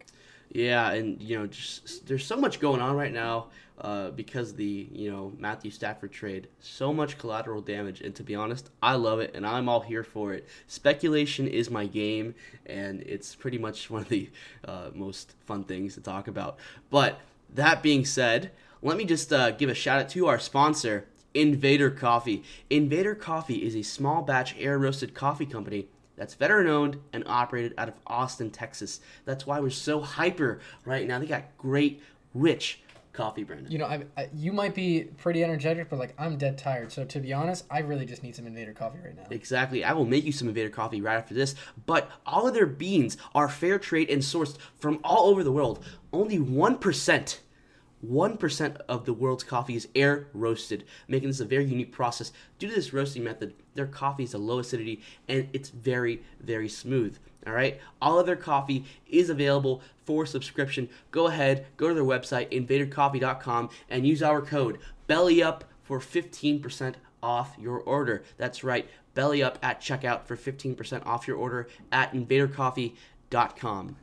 [0.55, 3.49] Yeah, and you know, just there's so much going on right now
[3.81, 6.47] uh, because the you know Matthew Stafford trade.
[6.61, 10.05] So much collateral damage, and to be honest, I love it, and I'm all here
[10.05, 10.47] for it.
[10.69, 12.37] Speculation is my game,
[12.67, 14.31] and it's pretty much one of the
[14.65, 16.57] uh, most fun things to talk about.
[16.89, 17.21] But
[17.53, 21.91] that being said, let me just uh, give a shout out to our sponsor, Invader
[21.91, 22.45] Coffee.
[22.71, 27.75] Invader Coffee is a small batch air roasted coffee company that's veteran owned and operated
[27.79, 29.01] out of Austin, Texas.
[29.25, 31.19] That's why we're so hyper right now.
[31.19, 32.03] They got great,
[32.35, 32.81] rich
[33.15, 33.71] coffee, Brandon.
[33.71, 36.93] You know, I, I, you might be pretty energetic, but like I'm dead tired.
[36.93, 39.25] So to be honest, I really just need some Invader coffee right now.
[39.31, 39.85] Exactly.
[39.85, 41.55] I will make you some Invader coffee right after this.
[41.87, 45.83] But all of their beans are fair trade and sourced from all over the world.
[46.13, 47.39] Only 1%.
[48.11, 52.33] 1% of the world's coffee is air roasted, making this a very unique process.
[52.59, 56.69] Due to this roasting method, their coffee is a low acidity and it's very, very
[56.69, 57.17] smooth.
[57.47, 60.89] All right, all of their coffee is available for subscription.
[61.11, 67.55] Go ahead, go to their website, invadercoffee.com, and use our code BELLYUP for 15% off
[67.59, 68.25] your order.
[68.39, 73.97] That's right, BELLYUP at checkout for 15% off your order at invadercoffee.com.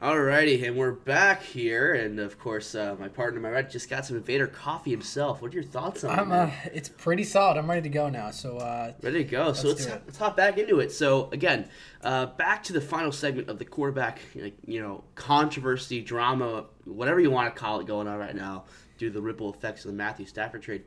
[0.00, 4.06] Alrighty, and we're back here, and of course, uh, my partner, my right, just got
[4.06, 5.42] some Invader coffee himself.
[5.42, 6.34] What are your thoughts on I'm, it?
[6.36, 7.56] uh, it's pretty solid.
[7.56, 8.30] I'm ready to go now.
[8.30, 9.52] So uh, Ready to go.
[9.54, 10.92] so Let's let's do let's hop back into it.
[10.92, 11.68] So again,
[12.04, 14.20] uh, back to the final segment of the quarterback,
[14.64, 18.66] you know, controversy, drama, whatever you want to call it, going on right now
[18.98, 20.84] due to the ripple effects of the Matthew Stafford trade.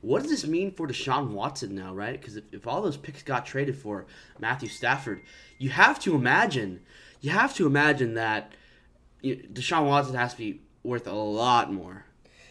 [0.00, 2.20] What does this mean for Deshaun Watson now, right?
[2.20, 4.06] Because if, if all those picks got traded for
[4.40, 5.22] Matthew Stafford,
[5.58, 6.80] you have to imagine,
[7.20, 8.52] you have to imagine that
[9.20, 12.04] you Deshaun Watson has to be worth a lot more.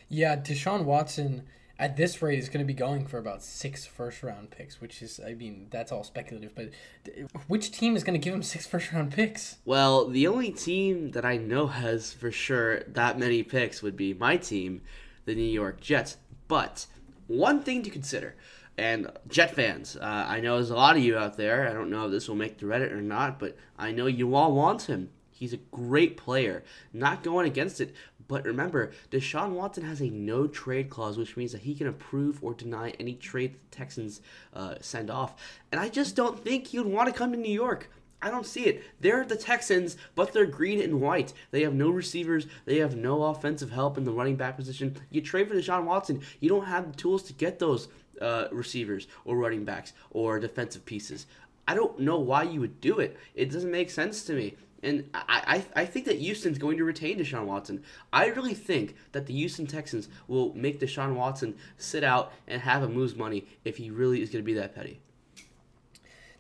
[0.10, 1.44] yeah, Deshaun Watson
[1.80, 5.02] at this rate is going to be going for about six first round picks, which
[5.02, 6.56] is, I mean, that's all speculative.
[6.56, 6.72] But
[7.04, 9.58] d- which team is going to give him six first round picks?
[9.64, 14.14] Well, the only team that I know has for sure that many picks would be
[14.14, 14.82] my team,
[15.26, 16.18] the New York Jets.
[16.48, 16.88] But
[17.28, 18.36] one thing to consider,
[18.78, 21.68] and Jet fans, uh, I know there's a lot of you out there.
[21.68, 24.36] I don't know if this will make the Reddit or not, but I know you
[24.36, 25.10] all want him.
[25.32, 26.64] He's a great player.
[26.94, 27.96] Not going against it.
[28.28, 32.44] But remember, Deshaun Watson has a no trade clause, which means that he can approve
[32.44, 34.22] or deny any trade the Texans
[34.54, 35.36] uh, send off.
[35.72, 37.90] And I just don't think he would want to come to New York.
[38.22, 38.84] I don't see it.
[39.00, 41.34] They're the Texans, but they're green and white.
[41.52, 42.48] They have no receivers.
[42.66, 44.98] They have no offensive help in the running back position.
[45.12, 47.88] You trade for Deshaun Watson, you don't have the tools to get those
[48.22, 51.26] uh, receivers or running backs or defensive pieces.
[51.68, 53.18] I don't know why you would do it.
[53.36, 54.56] It doesn't make sense to me.
[54.84, 57.84] And I, I, I think that Houston's going to retain Deshaun Watson.
[58.14, 62.84] I really think that the Houston Texans will make Deshaun Watson sit out and have
[62.84, 65.00] him lose money if he really is going to be that petty.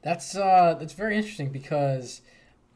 [0.03, 2.21] That's uh, that's very interesting because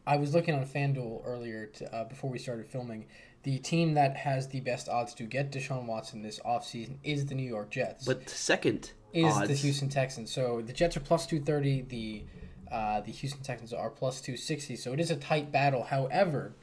[0.06, 3.06] I was looking on FanDuel earlier to, uh, before we started filming.
[3.44, 7.36] The team that has the best odds to get Deshaun Watson this offseason is the
[7.36, 8.06] New York Jets.
[8.06, 10.32] But second is odds, the Houston Texans.
[10.32, 11.82] So the Jets are plus two thirty.
[11.82, 12.24] The
[12.72, 14.76] uh, the Houston Texans are plus two sixty.
[14.76, 15.84] So it is a tight battle.
[15.84, 16.54] However,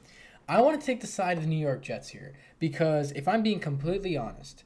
[0.47, 3.43] I want to take the side of the New York Jets here because if I'm
[3.43, 4.63] being completely honest,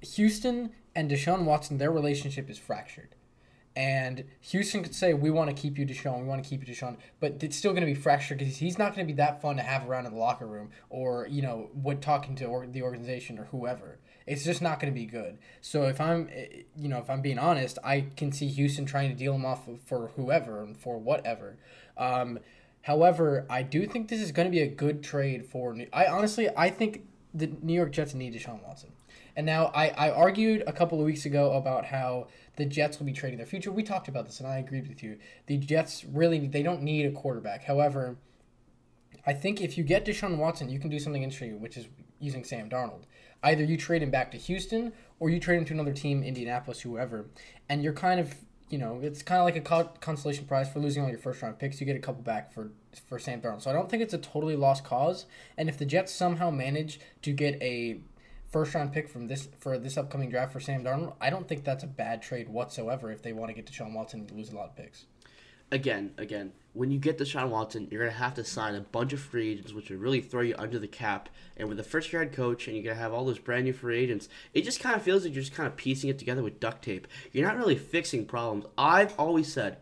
[0.00, 3.14] Houston and Deshaun Watson, their relationship is fractured.
[3.74, 6.20] And Houston could say, we want to keep you, Deshaun.
[6.20, 6.98] We want to keep you, Deshaun.
[7.20, 9.56] But it's still going to be fractured because he's not going to be that fun
[9.56, 12.82] to have around in the locker room or, you know, when talking to or, the
[12.82, 13.98] organization or whoever.
[14.26, 15.38] It's just not going to be good.
[15.60, 19.08] So if I'm, eh, you know, if I'm being honest, I can see Houston trying
[19.08, 21.56] to deal him off for whoever and for whatever.
[21.96, 22.40] Um,
[22.82, 25.76] however, I do think this is going to be a good trade for.
[25.92, 28.92] I honestly, I think the New York Jets need Deshaun Watson.
[29.34, 33.06] And now I, I argued a couple of weeks ago about how the Jets will
[33.06, 33.72] be trading their future.
[33.72, 35.18] We talked about this, and I agreed with you.
[35.46, 37.64] The Jets really they don't need a quarterback.
[37.64, 38.16] However,
[39.26, 41.86] I think if you get Deshaun Watson, you can do something interesting, which is
[42.18, 43.02] using Sam Darnold.
[43.42, 46.80] Either you trade him back to Houston, or you trade him to another team, Indianapolis,
[46.80, 47.26] whoever,
[47.68, 48.34] and you're kind of
[48.68, 51.42] you know it's kind of like a co- consolation prize for losing all your first
[51.42, 51.80] round picks.
[51.80, 52.72] You get a couple back for
[53.08, 53.62] for Sam Darnold.
[53.62, 55.26] So I don't think it's a totally lost cause.
[55.56, 58.00] And if the Jets somehow manage to get a
[58.52, 61.64] first round pick from this for this upcoming draft for Sam Darnold, I don't think
[61.64, 64.50] that's a bad trade whatsoever if they want to get to Deshaun Watson and lose
[64.52, 65.06] a lot of picks.
[65.72, 69.12] again, again, when you get to Deshaun Watson, you're gonna have to sign a bunch
[69.12, 71.28] of free agents, which would really throw you under the cap.
[71.56, 73.72] And with the first year head coach, and you're gonna have all those brand new
[73.72, 76.42] free agents, it just kind of feels like you're just kind of piecing it together
[76.42, 77.08] with duct tape.
[77.32, 78.66] You're not really fixing problems.
[78.76, 79.78] I've always said,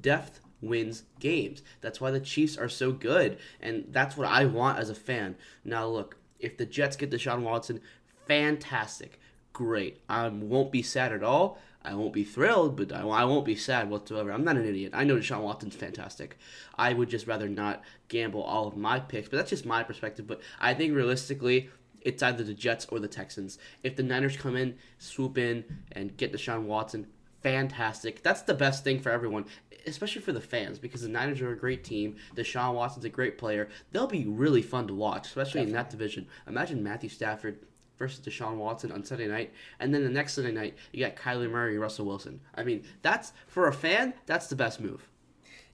[0.00, 1.62] depth wins games.
[1.82, 5.36] That's why the Chiefs are so good, and that's what I want as a fan.
[5.64, 7.80] Now, look, if the Jets get Deshaun Watson,
[8.26, 9.20] fantastic,
[9.52, 10.00] great.
[10.08, 11.58] I won't be sad at all.
[11.82, 14.32] I won't be thrilled, but I, I won't be sad whatsoever.
[14.32, 14.92] I'm not an idiot.
[14.92, 16.36] I know Deshaun Watson's fantastic.
[16.76, 20.26] I would just rather not gamble all of my picks, but that's just my perspective.
[20.26, 21.70] But I think realistically,
[22.02, 23.58] it's either the Jets or the Texans.
[23.84, 27.06] If the Niners come in, swoop in, and get Deshaun Watson,
[27.40, 28.22] fantastic.
[28.22, 29.44] That's the best thing for everyone,
[29.86, 32.16] especially for the fans, because the Niners are a great team.
[32.34, 33.68] Deshaun Watson's a great player.
[33.92, 36.26] They'll be really fun to watch, especially in that division.
[36.48, 37.60] Imagine Matthew Stafford
[37.98, 41.50] versus Deshaun Watson on Sunday night, and then the next Sunday night you got Kyler
[41.50, 42.40] Murray, Russell Wilson.
[42.54, 45.08] I mean, that's for a fan, that's the best move.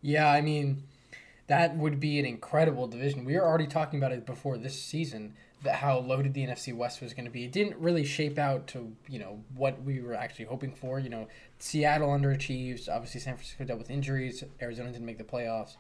[0.01, 0.83] Yeah, I mean,
[1.47, 3.25] that would be an incredible division.
[3.25, 7.01] We were already talking about it before this season that how loaded the NFC West
[7.01, 7.45] was going to be.
[7.45, 10.99] It didn't really shape out to you know what we were actually hoping for.
[10.99, 12.89] You know, Seattle underachieves.
[12.89, 14.43] Obviously, San Francisco dealt with injuries.
[14.61, 15.77] Arizona didn't make the playoffs.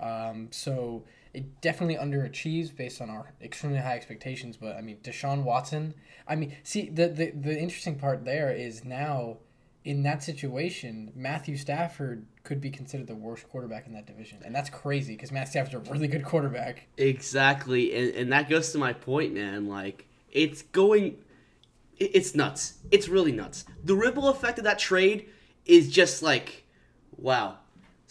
[0.00, 4.56] Um, so it definitely underachieves based on our extremely high expectations.
[4.56, 5.94] But I mean, Deshaun Watson.
[6.26, 9.38] I mean, see the the, the interesting part there is now
[9.84, 14.54] in that situation, Matthew Stafford could be considered the worst quarterback in that division, and
[14.54, 16.86] that's crazy because Matt Stafford's a really good quarterback.
[16.96, 19.68] Exactly, and and that goes to my point, man.
[19.68, 21.16] Like it's going,
[21.98, 22.74] it's nuts.
[22.90, 23.64] It's really nuts.
[23.82, 25.28] The ripple effect of that trade
[25.64, 26.64] is just like,
[27.16, 27.58] wow.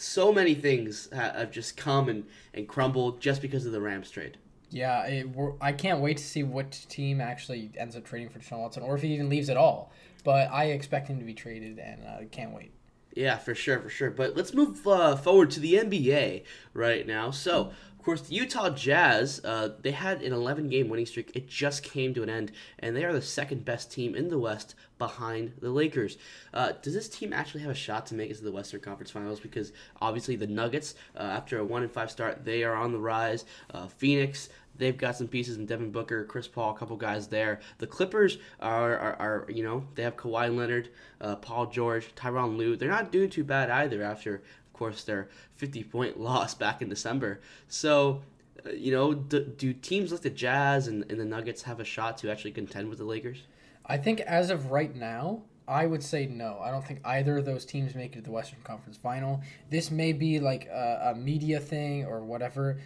[0.02, 4.38] So many things have just come and, and crumbled just because of the Rams trade.
[4.70, 5.28] Yeah, it,
[5.60, 8.96] I can't wait to see what team actually ends up trading for Deshaun Watson, or
[8.96, 9.92] if he even leaves at all.
[10.24, 12.72] But I expect him to be traded, and I can't wait.
[13.14, 14.10] Yeah, for sure, for sure.
[14.10, 17.32] But let's move uh, forward to the NBA right now.
[17.32, 21.34] So, of course, the Utah Jazz, uh, they had an 11 game winning streak.
[21.36, 24.40] It just came to an end, and they are the second best team in the
[24.40, 26.18] West behind the Lakers.
[26.54, 29.12] Uh, does this team actually have a shot to make it to the Western Conference
[29.12, 29.42] Finals?
[29.42, 33.00] Because obviously, the Nuggets, uh, after a 1 and 5 start, they are on the
[33.00, 33.44] rise.
[33.74, 34.48] Uh, Phoenix,
[34.80, 37.60] They've got some pieces in Devin Booker, Chris Paul, a couple guys there.
[37.80, 42.56] The Clippers are, are, are you know, they have Kawhi Leonard, uh, Paul George, Tyronn
[42.56, 42.78] Lue.
[42.78, 44.42] They're not doing too bad either after,
[44.80, 47.42] course, their 50 point loss back in December.
[47.68, 48.22] So,
[48.66, 51.86] uh, you know, do, do teams like the Jazz and, and the Nuggets have a
[51.86, 53.44] shot to actually contend with the Lakers?
[53.86, 56.60] I think as of right now, I would say no.
[56.64, 59.42] I don't think either of those teams make it to the Western Conference Final.
[59.70, 62.80] This may be like a, a media thing or whatever,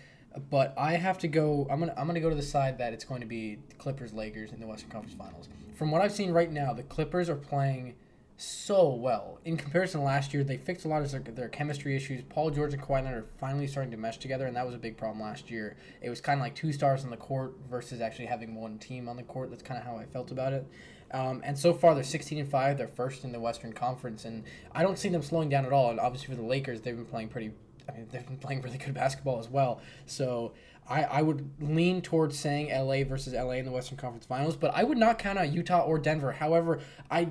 [0.50, 1.66] but I have to go.
[1.70, 4.52] I'm gonna I'm gonna go to the side that it's going to be Clippers Lakers
[4.52, 5.48] in the Western Conference Finals.
[5.76, 7.96] From what I've seen right now, the Clippers are playing
[8.44, 10.44] so well in comparison to last year.
[10.44, 12.24] They fixed a lot of their, their chemistry issues.
[12.30, 14.80] Paul George and Kawhi Leonard are finally starting to mesh together, and that was a
[14.80, 15.78] big problem last year.
[16.02, 19.08] It was kind of like two stars on the court versus actually having one team
[19.08, 19.50] on the court.
[19.50, 20.68] That's kind of how I felt about it.
[21.12, 22.78] Um, and so far, they're 16 and five.
[22.78, 25.92] They're first in the Western Conference, and I don't see them slowing down at all.
[25.92, 27.52] And obviously, for the Lakers, they've been playing pretty.
[27.88, 29.82] I mean, they've been playing really good basketball as well.
[30.06, 30.54] So
[30.90, 34.72] I, I would lean towards saying LA versus LA in the Western Conference Finals, but
[34.76, 36.32] I would not count out Utah or Denver.
[36.32, 37.30] However, I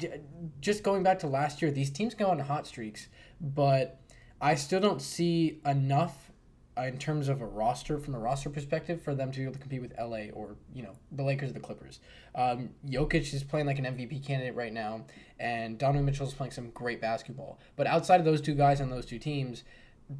[0.60, 3.08] just going back to last year, these teams go on hot streaks,
[3.40, 4.00] but
[4.40, 6.32] I still don't see enough
[6.76, 9.52] uh, in terms of a roster from a roster perspective for them to be able
[9.52, 12.00] to compete with LA or you know the Lakers or the Clippers.
[12.34, 15.04] Um, Jokic is playing like an MVP candidate right now,
[15.38, 17.60] and Donovan Mitchell is playing some great basketball.
[17.76, 19.64] But outside of those two guys and those two teams,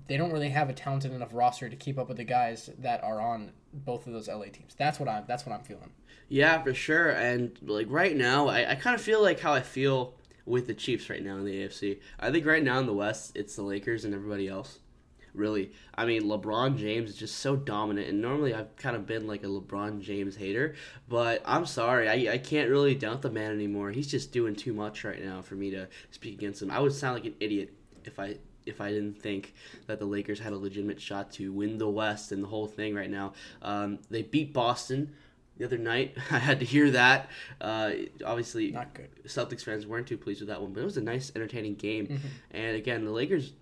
[0.06, 3.02] they don't really have a talented enough roster to keep up with the guys that
[3.04, 4.74] are on both of those LA teams.
[4.76, 5.24] That's what I'm.
[5.26, 5.90] That's what I'm feeling.
[6.28, 7.10] Yeah, for sure.
[7.10, 10.14] And like right now, I, I kind of feel like how I feel
[10.46, 12.00] with the Chiefs right now in the AFC.
[12.18, 14.78] I think right now in the West, it's the Lakers and everybody else.
[15.34, 19.26] Really, I mean, LeBron James is just so dominant, and normally I've kind of been
[19.26, 20.74] like a LeBron James hater,
[21.08, 23.90] but I'm sorry, I, I can't really doubt the man anymore.
[23.90, 26.70] He's just doing too much right now for me to speak against him.
[26.70, 27.72] I would sound like an idiot
[28.04, 29.54] if I if I didn't think
[29.86, 32.94] that the Lakers had a legitimate shot to win the West and the whole thing
[32.94, 33.32] right now.
[33.60, 35.12] Um, they beat Boston
[35.58, 36.16] the other night.
[36.30, 37.28] I had to hear that.
[37.60, 37.92] Uh,
[38.24, 39.10] obviously, Not good.
[39.26, 42.06] Celtics fans weren't too pleased with that one, but it was a nice, entertaining game.
[42.06, 42.26] Mm-hmm.
[42.52, 43.52] And again, the Lakers,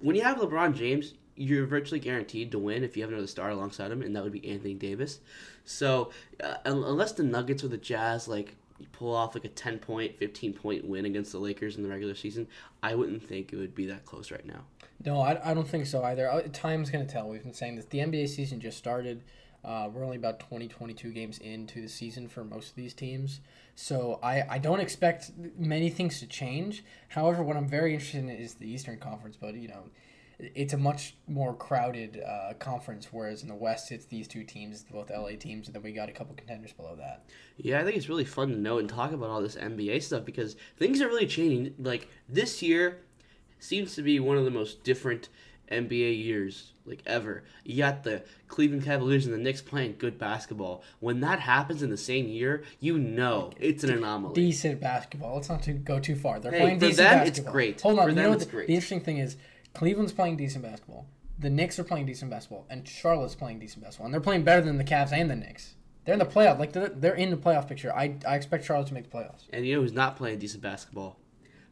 [0.00, 3.50] when you have LeBron James, you're virtually guaranteed to win if you have another star
[3.50, 5.20] alongside him, and that would be Anthony Davis.
[5.64, 6.10] So,
[6.42, 8.56] uh, unless the Nuggets or the Jazz like
[8.92, 12.14] pull off like a 10 point, 15 point win against the Lakers in the regular
[12.14, 12.48] season,
[12.82, 14.64] I wouldn't think it would be that close right now.
[15.04, 16.30] No, I, I don't think so either.
[16.30, 17.28] Uh, Time's going to tell.
[17.28, 17.84] We've been saying this.
[17.86, 19.22] The NBA season just started.
[19.64, 23.40] Uh, we're only about 20, 22 games into the season for most of these teams.
[23.74, 26.84] So I, I don't expect many things to change.
[27.08, 29.36] However, what I'm very interested in is the Eastern Conference.
[29.40, 29.84] But, you know,
[30.38, 34.84] it's a much more crowded uh, conference, whereas in the West, it's these two teams,
[34.84, 37.24] both LA teams, and then we got a couple contenders below that.
[37.56, 40.24] Yeah, I think it's really fun to know and talk about all this NBA stuff
[40.24, 41.74] because things are really changing.
[41.78, 42.98] Like this year
[43.58, 45.28] seems to be one of the most different
[45.72, 47.42] NBA years like ever.
[47.64, 50.82] You got the Cleveland Cavaliers and the Knicks playing good basketball.
[51.00, 54.34] When that happens in the same year, you know it's an anomaly.
[54.34, 55.34] Decent basketball.
[55.34, 56.40] Let's not too, go too far.
[56.40, 57.80] They're Hey, playing for decent them, it's great.
[57.82, 58.04] Hold on.
[58.04, 58.66] For you them, know what it's the, great.
[58.68, 59.36] the interesting thing is
[59.78, 61.06] Cleveland's playing decent basketball.
[61.38, 64.60] The Knicks are playing decent basketball, and Charlotte's playing decent basketball, and they're playing better
[64.60, 65.76] than the Cavs and the Knicks.
[66.04, 66.58] They're in the playoff.
[66.58, 67.94] Like they're, they're in the playoff picture.
[67.94, 69.44] I, I expect Charlotte to make the playoffs.
[69.52, 71.20] and you know who's not playing decent basketball?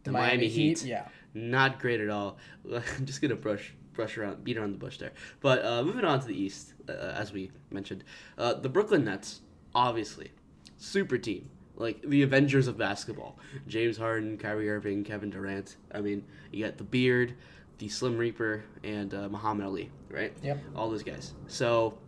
[0.04, 0.88] The, Miami Miami, Heat, Heat.
[0.88, 1.08] yeah.
[1.34, 2.38] Not great at all.
[2.72, 5.12] I'm just gonna brush brush around, beat around the bush there.
[5.40, 8.04] But uh, moving on to the East, uh, as we mentioned,
[8.38, 9.40] uh, the Brooklyn Nets,
[9.74, 10.30] obviously,
[10.76, 13.36] super team, like the Avengers of basketball.
[13.66, 15.74] James Harden, Kyrie Irving, Kevin Durant.
[15.92, 17.34] I mean, you got the beard,
[17.78, 20.32] the Slim Reaper, and uh, Muhammad Ali, right?
[20.42, 20.58] Yep.
[20.74, 21.34] All those guys.
[21.46, 21.98] So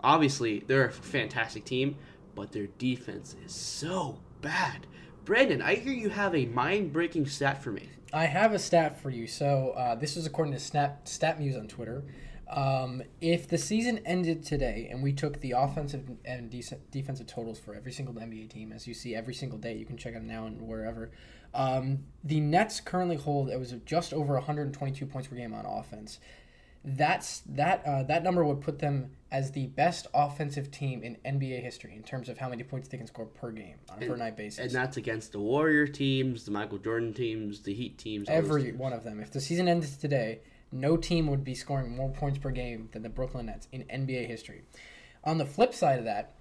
[0.00, 1.96] obviously they're a fantastic team,
[2.34, 4.86] but their defense is so bad.
[5.24, 7.88] Brandon, I hear you have a mind-breaking stat for me.
[8.12, 9.26] I have a stat for you.
[9.26, 12.04] So uh, this is according to Snap Stat StatMuse on Twitter.
[12.48, 16.62] Um, if the season ended today and we took the offensive and de-
[16.92, 19.96] defensive totals for every single NBA team, as you see every single day, you can
[19.96, 21.10] check them now and wherever.
[21.56, 26.20] Um, the Nets currently hold it was just over 122 points per game on offense.
[26.84, 31.62] That's that uh, that number would put them as the best offensive team in NBA
[31.62, 34.16] history in terms of how many points they can score per game on a per
[34.16, 34.58] night basis.
[34.66, 38.28] And that's against the Warrior teams, the Michael Jordan teams, the Heat teams.
[38.28, 38.78] Every teams.
[38.78, 39.18] one of them.
[39.18, 40.40] If the season ended today,
[40.70, 44.26] no team would be scoring more points per game than the Brooklyn Nets in NBA
[44.26, 44.62] history.
[45.24, 46.34] On the flip side of that,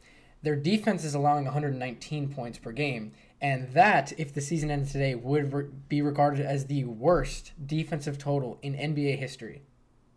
[0.43, 3.13] their defense is allowing 119 points per game,
[3.45, 8.17] and that, if the season ended today, would re- be regarded as the worst defensive
[8.17, 9.61] total in NBA history.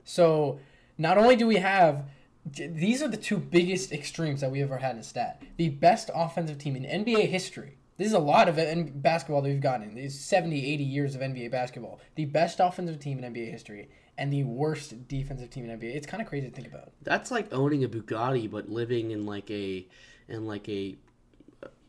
[0.02, 0.60] So,
[0.96, 2.08] not only do we have
[2.56, 5.42] these are the two biggest extremes that we ever had in stat.
[5.58, 7.76] The best offensive team in NBA history.
[7.98, 9.94] This is a lot of N- basketball that we've gotten.
[9.94, 12.00] These 70, 80 years of NBA basketball.
[12.14, 15.94] The best offensive team in NBA history and the worst defensive team in NBA.
[15.94, 16.92] It's kind of crazy to think about.
[17.02, 19.86] That's like owning a Bugatti, but living in like a,
[20.28, 20.96] in like a,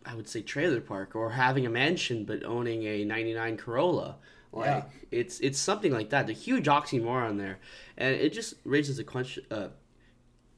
[0.10, 4.15] I would say trailer park, or having a mansion but owning a '99 Corolla.
[4.52, 4.84] Like Yeah.
[5.12, 6.26] it's it's something like that.
[6.26, 7.60] The huge oxymoron there,
[7.98, 9.45] and it just raises a question.
[9.52, 9.67] Uh,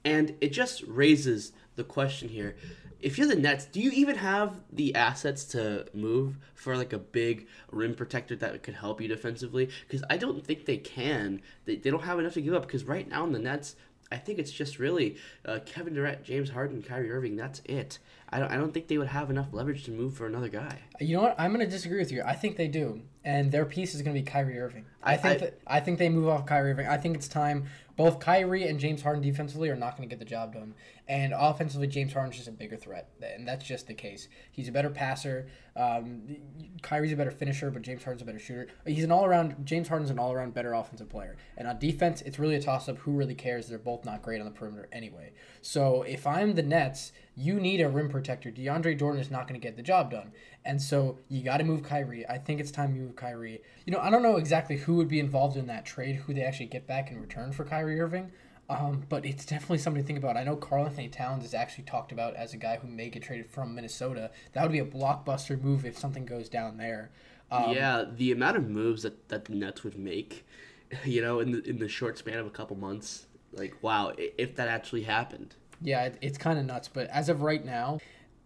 [0.06, 2.56] and it just raises the question here:
[3.02, 6.98] If you're the Nets, do you even have the assets to move for like a
[7.00, 9.70] big rim protector that could help you defensively?
[9.88, 11.42] Because I don't think they can.
[11.66, 12.66] They, they don't have enough to give up.
[12.66, 13.76] Because right now in the Nets,
[14.12, 17.36] I think it's just really uh, Kevin Durant, James Harden, Kyrie Irving.
[17.36, 18.00] That's it.
[18.30, 20.80] I don't, I don't think they would have enough leverage to move for another guy.
[21.00, 21.36] You know what?
[21.38, 22.22] I'm going to disagree with you.
[22.24, 24.86] I think they do, and their piece is going to be Kyrie Irving.
[25.04, 26.88] I, I- think I- that, I think they move off Kyrie Irving.
[26.88, 27.66] I think it's time.
[28.02, 30.74] Both Kyrie and James Harden defensively are not going to get the job done,
[31.08, 34.28] and offensively, James Harden's just a bigger threat, and that's just the case.
[34.52, 35.50] He's a better passer.
[35.76, 36.38] Um,
[36.82, 38.70] Kyrie's a better finisher, but James Harden's a better shooter.
[38.88, 39.68] He's an all-around.
[39.68, 42.98] James Harden's an all-around better offensive player, and on defense, it's really a toss-up.
[42.98, 43.68] Who really cares?
[43.68, 45.34] They're both not great on the perimeter anyway.
[45.62, 48.52] So if I'm the Nets, you need a rim protector.
[48.52, 50.32] DeAndre Jordan is not going to get the job done.
[50.66, 52.28] And so you got to move Kyrie.
[52.28, 53.62] I think it's time you move Kyrie.
[53.86, 56.44] You know, I don't know exactly who would be involved in that trade, who they
[56.44, 58.32] actually get back in return for Kyrie Irving.
[58.70, 60.38] Um, but it's definitely something to think about.
[60.38, 63.50] I know Karl-Anthony Towns is actually talked about as a guy who may get traded
[63.50, 64.32] from Minnesota.
[64.54, 67.12] That would be a blockbuster move if something goes down there.
[67.52, 70.46] Um, yeah, the amount of moves that, that the Nets would make,
[71.04, 74.56] you know, in the in the short span of a couple months, like wow, if
[74.56, 75.56] that actually happened.
[75.82, 76.88] Yeah, it, it's kind of nuts.
[76.88, 78.00] But as of right now,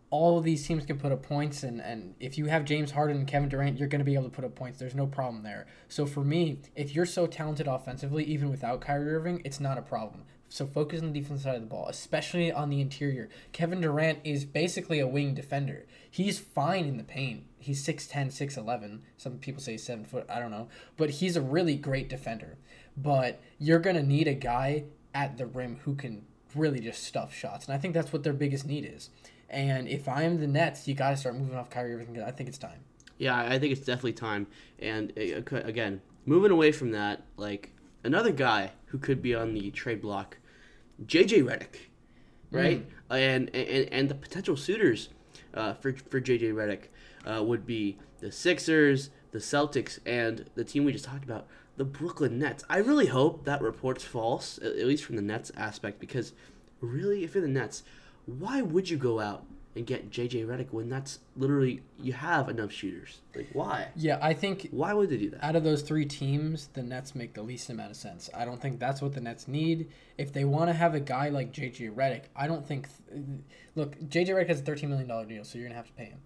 [0.09, 3.17] all of these teams can put up points, and, and if you have James Harden
[3.17, 4.79] and Kevin Durant, you're going to be able to put up points.
[4.79, 5.67] There's no problem there.
[5.89, 9.81] So for me, if you're so talented offensively, even without Kyrie Irving, it's not a
[9.81, 10.23] problem.
[10.47, 13.29] So focus on the defense side of the ball, especially on the interior.
[13.51, 15.85] Kevin Durant is basically a wing defender.
[16.09, 17.43] He's fine in the paint.
[17.57, 18.99] He's 6'10", 6'11".
[19.17, 20.25] Some people say 7 foot.
[20.29, 20.69] I don't know.
[20.97, 22.57] But he's a really great defender.
[22.95, 27.33] But you're going to need a guy at the rim who can really just stuff
[27.33, 27.65] shots.
[27.65, 29.09] And I think that's what their biggest need is.
[29.49, 32.21] And if I'm the Nets, you got to start moving off Kyrie Irving.
[32.21, 32.79] I think it's time.
[33.17, 34.47] Yeah, I think it's definitely time.
[34.79, 37.71] And uh, again, moving away from that, like
[38.03, 40.37] another guy who could be on the trade block,
[41.05, 41.77] JJ Redick,
[42.51, 42.85] right?
[43.09, 45.09] And, and and the potential suitors
[45.53, 46.87] uh, for for JJ Redick
[47.25, 51.85] uh, would be the Sixers, the Celtics, and the team we just talked about, the
[51.85, 52.63] Brooklyn Nets.
[52.69, 56.33] I really hope that report's false, at least from the Nets aspect, because
[56.81, 57.83] really, if you're the Nets,
[58.25, 62.71] why would you go out and get JJ Redick when that's literally you have enough
[62.71, 63.19] shooters?
[63.35, 63.89] Like why?
[63.95, 65.43] Yeah, I think Why would they do that?
[65.43, 68.29] out of those three teams, the Nets make the least amount of sense.
[68.33, 69.89] I don't think that's what the Nets need.
[70.17, 72.87] If they want to have a guy like JJ Redick, I don't think.
[73.75, 76.05] look, JJ Redick has a $13 million deal, so you're going to have to pay
[76.05, 76.19] him.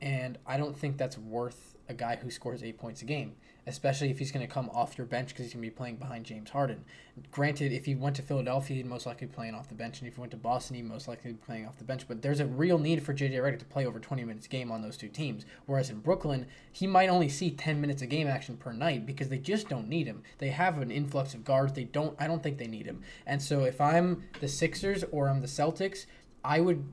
[0.00, 4.10] And I don't think that's worth a guy who scores eight points a game, especially
[4.10, 6.24] if he's going to come off your bench because he's going to be playing behind
[6.24, 6.84] James Harden.
[7.32, 10.08] Granted, if he went to Philadelphia, he'd most likely be playing off the bench, and
[10.08, 12.06] if he went to Boston, he'd most likely be playing off the bench.
[12.06, 14.70] But there's a real need for JJ Redick to play over 20 minutes a game
[14.70, 15.44] on those two teams.
[15.66, 19.28] Whereas in Brooklyn, he might only see 10 minutes of game action per night because
[19.28, 20.22] they just don't need him.
[20.38, 21.72] They have an influx of guards.
[21.72, 22.14] They don't.
[22.20, 23.02] I don't think they need him.
[23.26, 26.06] And so if I'm the Sixers or I'm the Celtics,
[26.44, 26.84] I would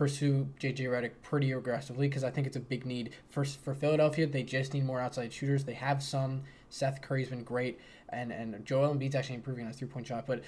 [0.00, 4.26] pursue JJ Redick pretty aggressively because I think it's a big need for for Philadelphia.
[4.26, 5.64] They just need more outside shooters.
[5.64, 6.44] They have some.
[6.70, 7.78] Seth Curry's been great,
[8.08, 10.26] and and Joel Embiid's actually improving on his three point shot.
[10.26, 10.42] But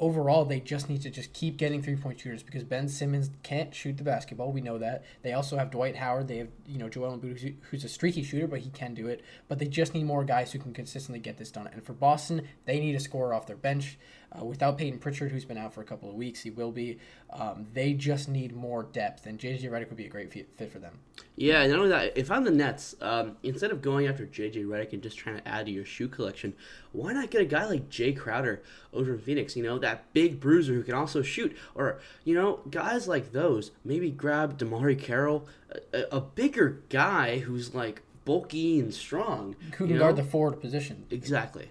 [0.00, 3.72] overall, they just need to just keep getting three point shooters because Ben Simmons can't
[3.72, 4.50] shoot the basketball.
[4.50, 5.04] We know that.
[5.22, 6.26] They also have Dwight Howard.
[6.26, 9.22] They have you know Joel Embiid, who's a streaky shooter, but he can do it.
[9.46, 11.68] But they just need more guys who can consistently get this done.
[11.72, 13.98] And for Boston, they need a scorer off their bench.
[14.38, 16.98] Uh, without Payton Pritchard, who's been out for a couple of weeks, he will be.
[17.30, 20.78] Um, they just need more depth, and JJ Redick would be a great fit for
[20.78, 20.98] them.
[21.36, 24.64] Yeah, and not only that, if I'm the Nets, um, instead of going after JJ
[24.66, 26.54] Redick and just trying to add to your shoe collection,
[26.92, 28.62] why not get a guy like Jae Crowder
[28.92, 29.56] over in Phoenix?
[29.56, 31.56] You know, that big bruiser who can also shoot.
[31.74, 33.70] Or, you know, guys like those.
[33.84, 35.46] Maybe grab DeMarre Carroll,
[35.92, 39.56] a, a, bigger guy who's like bulky and strong.
[39.76, 41.04] Who can guard the forward position?
[41.10, 41.70] Exactly.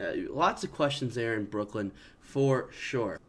[0.00, 3.20] Uh, lots of questions there in Brooklyn for sure.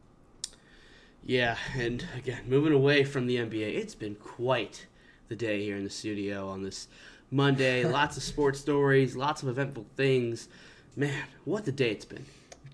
[1.23, 4.87] Yeah, and again, moving away from the NBA, it's been quite
[5.27, 6.87] the day here in the studio on this
[7.29, 7.83] Monday.
[7.91, 10.47] lots of sports stories, lots of eventful things.
[10.95, 12.25] Man, what the day it's been.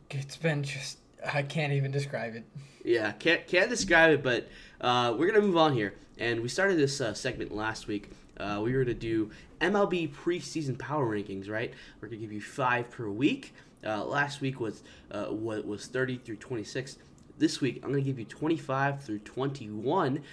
[0.09, 2.45] It's been just I can't even describe it.
[2.83, 4.47] Yeah, can't can't describe it, but
[4.79, 5.93] uh, we're gonna move on here.
[6.17, 8.09] And we started this uh, segment last week.
[8.37, 9.29] Uh, we were to do
[9.61, 11.73] MLB preseason power rankings, right?
[11.99, 13.53] We're gonna give you five per week.
[13.85, 16.97] Uh, last week was uh, was 30 through 26.
[17.37, 20.23] This week I'm gonna give you 25 through 21.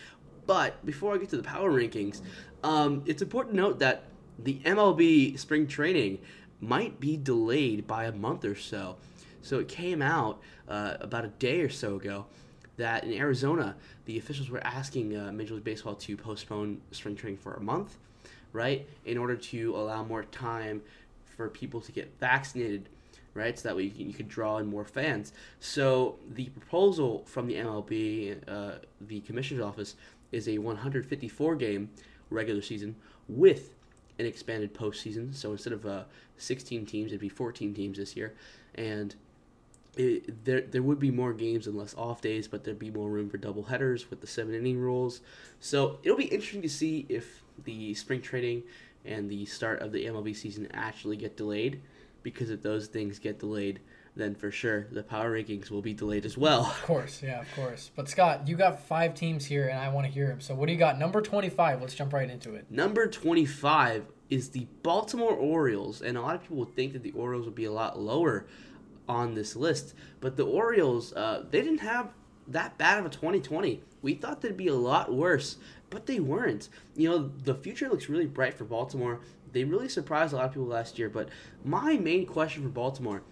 [0.46, 2.20] But before I get to the power rankings,
[2.62, 4.04] um, it's important to note that
[4.38, 6.18] the MLB spring training
[6.60, 8.96] might be delayed by a month or so.
[9.42, 12.26] So it came out uh, about a day or so ago
[12.76, 13.76] that in Arizona,
[14.06, 17.98] the officials were asking uh, Major League Baseball to postpone spring training for a month,
[18.52, 20.82] right, in order to allow more time
[21.36, 22.88] for people to get vaccinated,
[23.34, 25.32] right, so that way you, can, you could draw in more fans.
[25.60, 29.96] So the proposal from the MLB, uh, the commissioner's office,
[30.32, 31.90] is a 154 game
[32.30, 32.96] regular season
[33.28, 33.74] with
[34.18, 35.34] an expanded postseason.
[35.34, 36.04] So instead of uh,
[36.38, 38.34] 16 teams, it'd be 14 teams this year,
[38.74, 39.14] and
[39.96, 43.08] it, there there would be more games and less off days, but there'd be more
[43.08, 45.20] room for double headers with the seven inning rules.
[45.60, 48.64] So it'll be interesting to see if the spring training
[49.04, 51.80] and the start of the MLB season actually get delayed.
[52.24, 53.78] Because if those things get delayed,
[54.16, 56.62] then for sure the power rankings will be delayed as well.
[56.62, 57.90] Of course, yeah, of course.
[57.94, 60.40] But Scott, you got five teams here, and I want to hear them.
[60.40, 60.98] So what do you got?
[60.98, 61.80] Number twenty-five.
[61.80, 62.68] Let's jump right into it.
[62.70, 67.12] Number 25 is the Baltimore Orioles, and a lot of people would think that the
[67.12, 68.46] Orioles would be a lot lower
[69.08, 72.10] on this list, but the Orioles, uh, they didn't have
[72.48, 73.82] that bad of a 2020.
[74.02, 75.56] We thought they'd be a lot worse,
[75.90, 76.68] but they weren't.
[76.96, 79.20] You know, the future looks really bright for Baltimore.
[79.54, 81.28] They really surprised a lot of people last year, but
[81.64, 83.22] my main question for Baltimore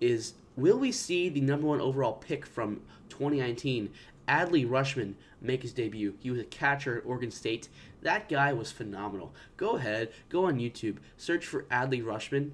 [0.00, 3.90] is will we see the number one overall pick from 2019,
[4.26, 6.14] Adley Rutschman, make his debut?
[6.18, 7.68] He was a catcher at Oregon State.
[8.00, 9.34] That guy was phenomenal.
[9.58, 12.52] Go ahead, go on YouTube, search for Adley Rutschman.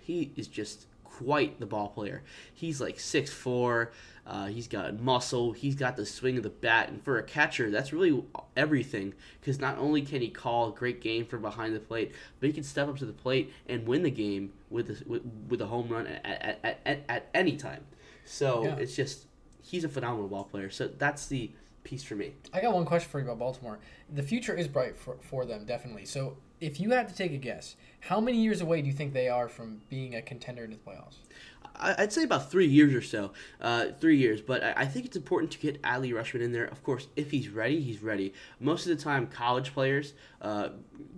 [0.00, 2.22] He is just quite the ball player.
[2.54, 3.88] He's like 6'4,
[4.26, 7.70] uh, he's got muscle, he's got the swing of the bat, and for a catcher,
[7.70, 8.22] that's really
[8.56, 9.14] everything.
[9.40, 12.52] Because not only can he call a great game from behind the plate, but he
[12.52, 15.66] can step up to the plate and win the game with a, with, with a
[15.66, 17.84] home run at, at, at, at, any time.
[18.24, 18.76] So Yeah.
[18.76, 19.26] it's just,
[19.60, 20.70] he's a phenomenal ball player.
[20.70, 21.50] So that's the
[21.82, 22.34] piece for me.
[22.52, 23.80] I got one question for you about Baltimore.
[24.14, 26.04] The future is bright for, for them, definitely.
[26.04, 29.12] So if you had to take a guess, how many years away do you think
[29.12, 31.16] they are from being a contender into the playoffs?
[31.82, 33.32] I'd say about three years or so.
[33.60, 36.64] Uh, three years, but I I think it's important to get Adley Rutschman in there.
[36.64, 38.32] Of course, if he's ready, he's ready.
[38.60, 40.70] Most of the time, college players uh,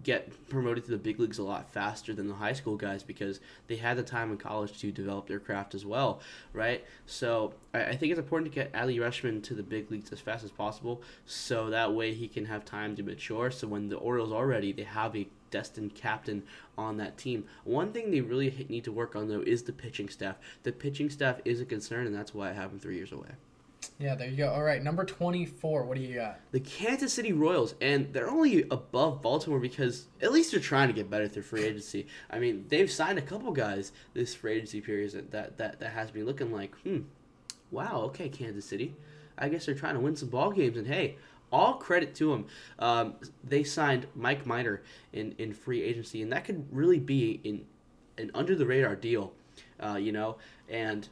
[0.02, 3.40] get promoted to the big leagues a lot faster than the high school guys because
[3.66, 6.20] they had the time in college to develop their craft as well,
[6.52, 6.84] right?
[7.06, 10.20] So I, I think it's important to get Adley Rutschman to the big leagues as
[10.20, 13.50] fast as possible, so that way he can have time to mature.
[13.50, 16.42] So when the Orioles are ready, they have a destined captain
[16.76, 17.44] on that team.
[17.62, 20.36] One thing they really need to work on though is the pitching staff.
[20.64, 23.28] The pitching staff is a concern, and that's why I have them three years away.
[24.00, 24.50] Yeah, there you go.
[24.50, 25.84] All right, number 24.
[25.84, 26.40] What do you got?
[26.50, 30.92] The Kansas City Royals, and they're only above Baltimore because at least they're trying to
[30.92, 32.08] get better through free agency.
[32.28, 35.90] I mean, they've signed a couple guys this free agency period that that that, that
[35.90, 37.02] has me looking like, hmm,
[37.70, 38.96] wow, okay, Kansas City.
[39.38, 41.16] I guess they're trying to win some ball games, and hey,
[41.54, 42.46] all credit to them.
[42.80, 44.82] Um, they signed Mike Minor
[45.12, 47.64] in, in free agency, and that could really be in
[48.18, 49.32] an under the radar deal,
[49.78, 50.36] uh, you know.
[50.68, 51.08] And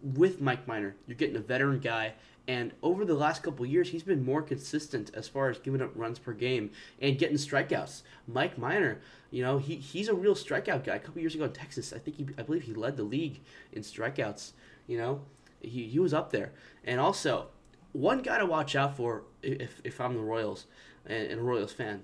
[0.00, 2.14] with Mike Minor, you're getting a veteran guy,
[2.46, 5.90] and over the last couple years, he's been more consistent as far as giving up
[5.96, 6.70] runs per game
[7.00, 8.02] and getting strikeouts.
[8.28, 9.00] Mike Minor,
[9.32, 10.94] you know, he, he's a real strikeout guy.
[10.94, 13.40] A couple years ago in Texas, I think he, I believe he led the league
[13.72, 14.52] in strikeouts.
[14.86, 15.22] You know,
[15.60, 16.52] he, he was up there.
[16.84, 17.48] And also,
[17.94, 20.66] one guy to watch out for if, if I'm the Royals
[21.06, 22.02] and, and a Royals fan,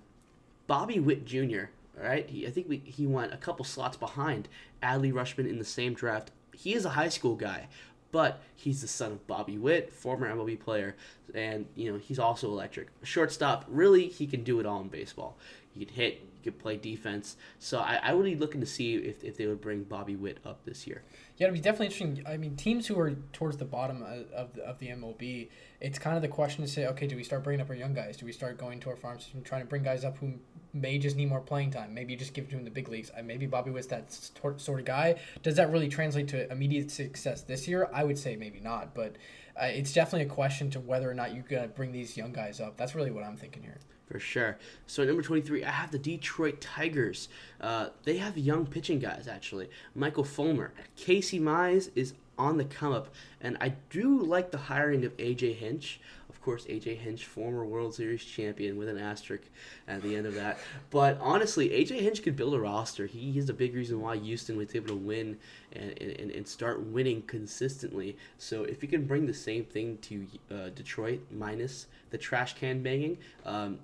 [0.66, 1.64] Bobby Witt Jr.
[1.98, 4.48] All right, he, I think we, he went a couple slots behind
[4.82, 6.30] Adley Rutschman in the same draft.
[6.54, 7.66] He is a high school guy,
[8.12, 10.94] but he's the son of Bobby Witt, former MLB player,
[11.34, 12.88] and you know he's also electric.
[13.02, 15.36] Shortstop, really, he can do it all in baseball.
[15.74, 17.36] He can hit, can play defense.
[17.58, 20.38] So I, I would be looking to see if, if they would bring Bobby Witt
[20.44, 21.02] up this year.
[21.36, 22.24] Yeah, it'd be definitely interesting.
[22.26, 24.02] I mean, teams who are towards the bottom
[24.34, 25.48] of, the, of the MLB,
[25.80, 27.94] it's kind of the question to say, okay, do we start bringing up our young
[27.94, 28.16] guys?
[28.16, 30.34] Do we start going to our farm system, trying to bring guys up who
[30.72, 31.94] may just need more playing time?
[31.94, 33.10] Maybe you just give him the big leagues.
[33.24, 35.16] Maybe Bobby Witt's that sort of guy.
[35.42, 37.88] Does that really translate to immediate success this year?
[37.92, 39.16] I would say maybe not, but
[39.60, 42.32] uh, it's definitely a question to whether or not you're going to bring these young
[42.32, 42.76] guys up.
[42.76, 43.78] That's really what I'm thinking here.
[44.10, 44.58] For sure.
[44.88, 47.28] So number 23, I have the Detroit Tigers.
[47.60, 49.70] Uh, they have young pitching guys, actually.
[49.94, 50.72] Michael Fulmer.
[50.96, 53.14] Casey Mize is on the come up.
[53.40, 56.00] And I do like the hiring of AJ Hinch.
[56.40, 59.42] Of course, AJ Hinch, former World Series champion, with an asterisk
[59.86, 60.58] at the end of that.
[60.88, 63.04] But honestly, AJ Hinch could build a roster.
[63.04, 65.36] He is a big reason why Houston was able to win
[65.74, 68.16] and, and, and start winning consistently.
[68.38, 72.82] So if you can bring the same thing to uh, Detroit, minus the trash can
[72.82, 73.78] banging, um,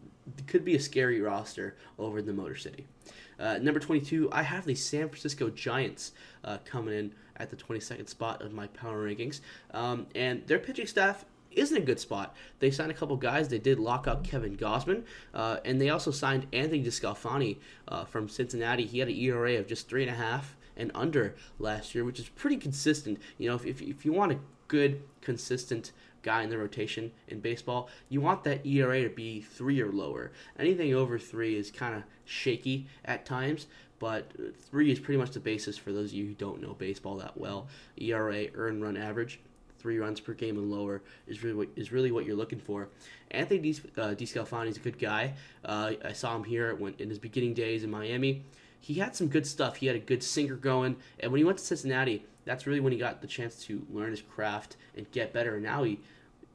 [0.46, 2.86] could be a scary roster over in the Motor City.
[3.38, 8.08] Uh, number 22, I have the San Francisco Giants uh, coming in at the 22nd
[8.08, 9.40] spot of my power rankings.
[9.72, 11.26] Um, and their pitching staff
[11.56, 12.34] isn't a good spot.
[12.60, 13.48] They signed a couple guys.
[13.48, 15.04] They did lock up Kevin Gausman,
[15.34, 17.56] uh, and they also signed Anthony DeSclafani
[17.88, 18.86] uh, from Cincinnati.
[18.86, 22.20] He had an ERA of just three and a half and under last year, which
[22.20, 23.18] is pretty consistent.
[23.38, 24.38] You know, if, if, if you want a
[24.68, 25.92] good, consistent
[26.22, 30.32] guy in the rotation in baseball, you want that ERA to be three or lower.
[30.58, 33.66] Anything over three is kind of shaky at times,
[33.98, 34.32] but
[34.68, 37.38] three is pretty much the basis for those of you who don't know baseball that
[37.38, 37.68] well.
[37.96, 39.40] ERA, earn run average,
[39.78, 42.88] three runs per game and lower is really what is really what you're looking for.
[43.30, 45.34] Anthony Di, uh, is a good guy.
[45.64, 48.42] Uh, I saw him here when in his beginning days in Miami.
[48.80, 49.76] He had some good stuff.
[49.76, 52.92] He had a good sinker going, and when he went to Cincinnati, that's really when
[52.92, 55.54] he got the chance to learn his craft and get better.
[55.54, 55.98] And now he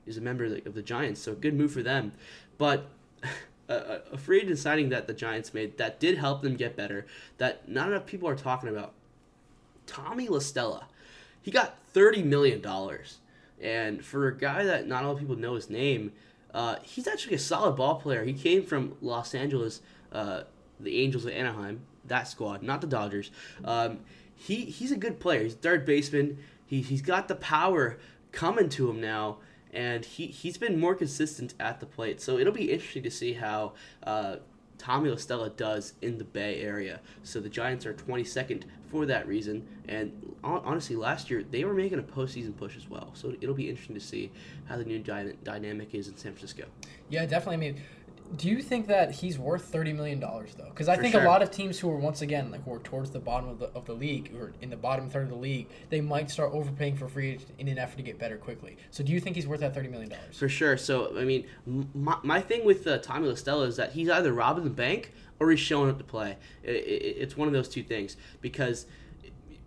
[0.05, 2.13] is a member of the, of the Giants, so good move for them.
[2.57, 2.89] But
[3.69, 7.05] a, a free agent signing that the Giants made that did help them get better,
[7.38, 8.93] that not enough people are talking about.
[9.86, 10.88] Tommy La Stella,
[11.41, 13.19] he got thirty million dollars,
[13.61, 16.11] and for a guy that not a lot of people know his name,
[16.53, 18.23] uh, he's actually a solid ball player.
[18.23, 19.81] He came from Los Angeles,
[20.11, 20.43] uh,
[20.79, 23.31] the Angels of Anaheim, that squad, not the Dodgers.
[23.63, 23.99] Um,
[24.35, 25.43] he he's a good player.
[25.43, 26.37] He's third baseman.
[26.65, 27.97] He he's got the power
[28.31, 29.37] coming to him now
[29.73, 32.21] and he he's been more consistent at the plate.
[32.21, 33.73] So it'll be interesting to see how
[34.03, 34.37] uh,
[34.82, 37.01] Tommy La Stella does in the Bay Area.
[37.21, 40.11] So the Giants are 22nd for that reason, and
[40.43, 43.11] honestly, last year they were making a postseason push as well.
[43.13, 44.32] So it'll be interesting to see
[44.65, 46.65] how the new dy- dynamic is in San Francisco.
[47.09, 47.53] Yeah, definitely.
[47.53, 47.82] I mean
[48.38, 50.69] do you think that he's worth thirty million dollars though?
[50.69, 51.23] Because I For think sure.
[51.23, 53.59] a lot of teams who are once again like who are towards the bottom of
[53.59, 56.53] the of the league or in the bottom third of the league, they might start
[56.53, 58.77] overpaying for free in an effort to get better quickly.
[58.89, 60.38] So do you think he's worth that thirty million dollars?
[60.38, 60.77] For sure.
[60.77, 61.45] So I mean,
[61.93, 65.13] my, my thing with uh, Tommy La Stella is that he's either robbing the bank
[65.39, 66.38] or he's showing up to play.
[66.63, 68.86] It, it, it's one of those two things because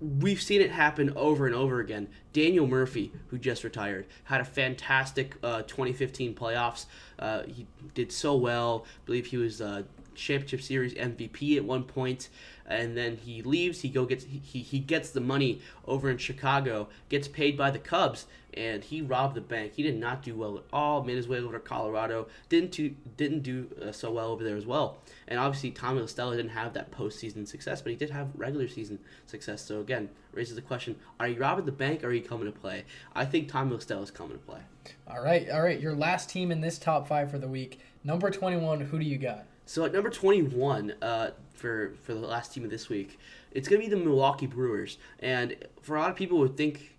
[0.01, 2.09] we've seen it happen over and over again.
[2.33, 6.87] Daniel Murphy, who just retired, had a fantastic uh, 2015 playoffs.
[7.19, 8.85] Uh, he did so well.
[8.87, 9.83] I believe he was uh,
[10.15, 12.29] championship series MVP at one point,
[12.67, 13.81] and then he leaves.
[13.81, 17.79] He go gets he, he gets the money over in Chicago, gets paid by the
[17.79, 18.27] Cubs,
[18.57, 19.75] and he robbed the bank.
[19.75, 21.03] He did not do well at all.
[21.03, 22.29] Made his way over to Colorado.
[22.49, 24.99] Didn't do, didn't do uh, so well over there as well.
[25.29, 28.99] And obviously Tommy La didn't have that postseason success, but he did have regular season
[29.27, 29.65] success.
[29.65, 32.05] So again, raises the question: Are you robbing the bank?
[32.05, 32.85] or Are you coming to play?
[33.15, 34.61] I think Tommy La is coming to play.
[35.09, 35.81] All right, all right.
[35.81, 38.81] Your last team in this top five for the week, number twenty-one.
[38.81, 39.47] Who do you got?
[39.67, 43.19] So at number 21 uh, for for the last team of this week,
[43.53, 44.99] it's gonna be the Milwaukee Brewers.
[45.21, 46.94] And for a lot of people would think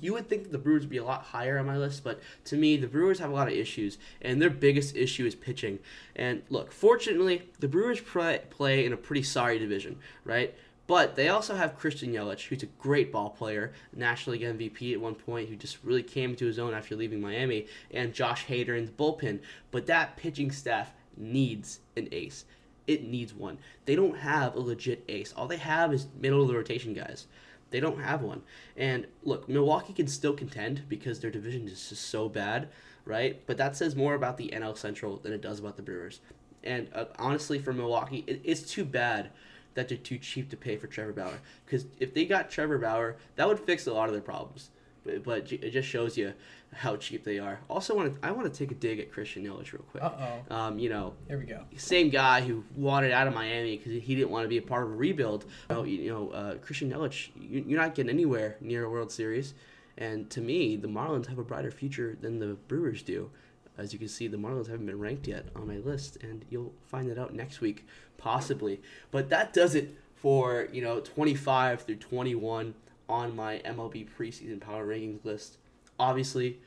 [0.00, 2.56] you would think the Brewers would be a lot higher on my list, but to
[2.56, 5.78] me, the Brewers have a lot of issues, and their biggest issue is pitching.
[6.14, 10.54] And look, fortunately, the Brewers play, play in a pretty sorry division, right?
[10.86, 15.00] But they also have Christian Yelich, who's a great ball player, National League MVP at
[15.00, 18.76] one point, who just really came to his own after leaving Miami, and Josh Hader
[18.76, 19.40] in the bullpen.
[19.70, 22.46] But that pitching staff needs an ace.
[22.86, 23.58] It needs one.
[23.84, 25.34] They don't have a legit ace.
[25.36, 27.26] All they have is middle of the rotation guys.
[27.70, 28.42] They don't have one.
[28.76, 32.68] And look, Milwaukee can still contend because their division is just so bad,
[33.04, 33.42] right?
[33.46, 36.20] But that says more about the NL Central than it does about the Brewers.
[36.64, 39.30] And uh, honestly, for Milwaukee, it, it's too bad
[39.74, 41.38] that they're too cheap to pay for Trevor Bauer.
[41.64, 44.70] Because if they got Trevor Bauer, that would fix a lot of their problems.
[45.04, 46.32] But, but it just shows you
[46.72, 47.60] how cheap they are.
[47.68, 50.02] Also, want to I want to take a dig at Christian Yelich real quick.
[50.02, 50.10] Uh
[50.50, 50.54] oh.
[50.54, 51.62] Um, you know, here we go.
[51.76, 54.84] Same guy who wanted out of Miami because he didn't want to be a part
[54.84, 55.46] of a rebuild.
[55.70, 59.54] You know, you know uh, Christian Yelich, you're not getting anywhere near a World Series,
[59.96, 63.30] And to me, the Marlins have a brighter future than the Brewers do.
[63.76, 66.72] As you can see, the Marlins haven't been ranked yet on my list, and you'll
[66.86, 67.86] find that out next week,
[68.16, 68.80] possibly.
[69.12, 72.74] But that does it for you know 25 through 21
[73.08, 75.56] on my MLB preseason power rankings list.
[75.98, 76.58] Obviously,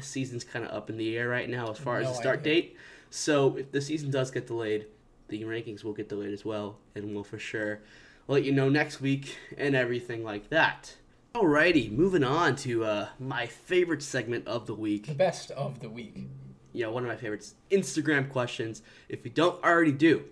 [0.00, 2.40] season's kind of up in the air right now as far No as the start
[2.40, 2.54] idea.
[2.54, 2.76] date.
[3.10, 4.86] So if the season does get delayed,
[5.28, 7.80] the rankings will get delayed as well, and we'll for sure
[8.28, 10.96] let you know next week and everything like that.
[11.34, 15.88] Alrighty, moving on to uh, my favorite segment of the week The best of the
[15.90, 16.26] week.
[16.72, 18.82] Yeah, one of my favorites, Instagram questions.
[19.08, 20.24] If you don't already do,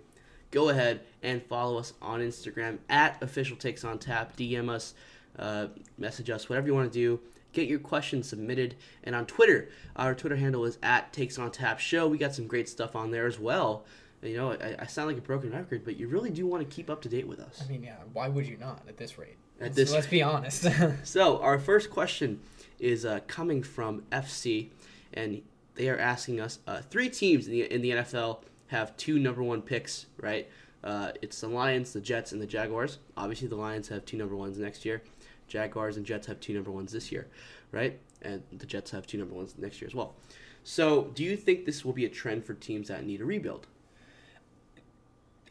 [0.51, 4.35] go ahead and follow us on Instagram at official takes on tap.
[4.37, 4.93] DM us,
[5.37, 5.67] uh,
[5.97, 7.19] message us, whatever you want to do.
[7.53, 8.75] Get your questions submitted.
[9.03, 12.07] And on Twitter, our Twitter handle is at takes on tap show.
[12.07, 13.85] We got some great stuff on there as well.
[14.21, 16.75] You know, I, I sound like a broken record, but you really do want to
[16.75, 17.61] keep up to date with us.
[17.63, 19.37] I mean, yeah, why would you not at this rate?
[19.59, 20.67] At let's, this let's be honest.
[21.03, 22.41] So our first question
[22.79, 24.69] is uh, coming from FC,
[25.13, 25.41] and
[25.75, 29.43] they are asking us: uh, three teams in the in the NFL have two number
[29.43, 30.49] one picks, right?
[30.83, 32.99] Uh, it's the Lions, the Jets, and the Jaguars.
[33.17, 35.01] Obviously, the Lions have two number ones next year.
[35.47, 37.27] Jaguars and Jets have two number ones this year,
[37.71, 37.99] right?
[38.21, 40.15] And the Jets have two number ones next year as well.
[40.63, 43.67] So, do you think this will be a trend for teams that need a rebuild?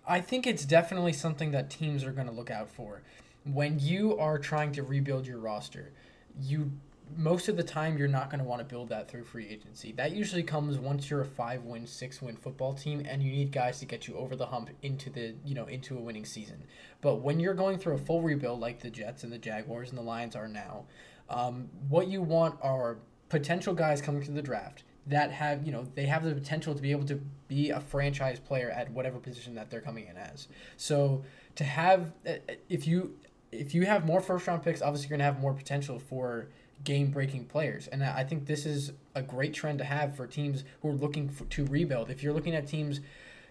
[0.06, 3.02] I think it's definitely something that teams are going to look out for.
[3.44, 5.92] When you are trying to rebuild your roster,
[6.40, 6.72] you
[7.16, 9.92] most of the time you're not going to want to build that through free agency.
[9.92, 13.84] That usually comes once you're a 5-win, 6-win football team and you need guys to
[13.84, 16.64] get you over the hump into the, you know, into a winning season.
[17.00, 19.98] But when you're going through a full rebuild like the Jets and the Jaguars and
[19.98, 20.86] the Lions are now,
[21.28, 22.98] um, what you want are
[23.28, 26.80] potential guys coming to the draft that have you know they have the potential to
[26.80, 30.48] be able to be a franchise player at whatever position that they're coming in as
[30.76, 31.22] so
[31.56, 32.32] to have uh,
[32.68, 33.14] if you
[33.52, 36.48] if you have more first round picks obviously you're going to have more potential for
[36.84, 40.64] game breaking players and i think this is a great trend to have for teams
[40.82, 43.00] who are looking for, to rebuild if you're looking at teams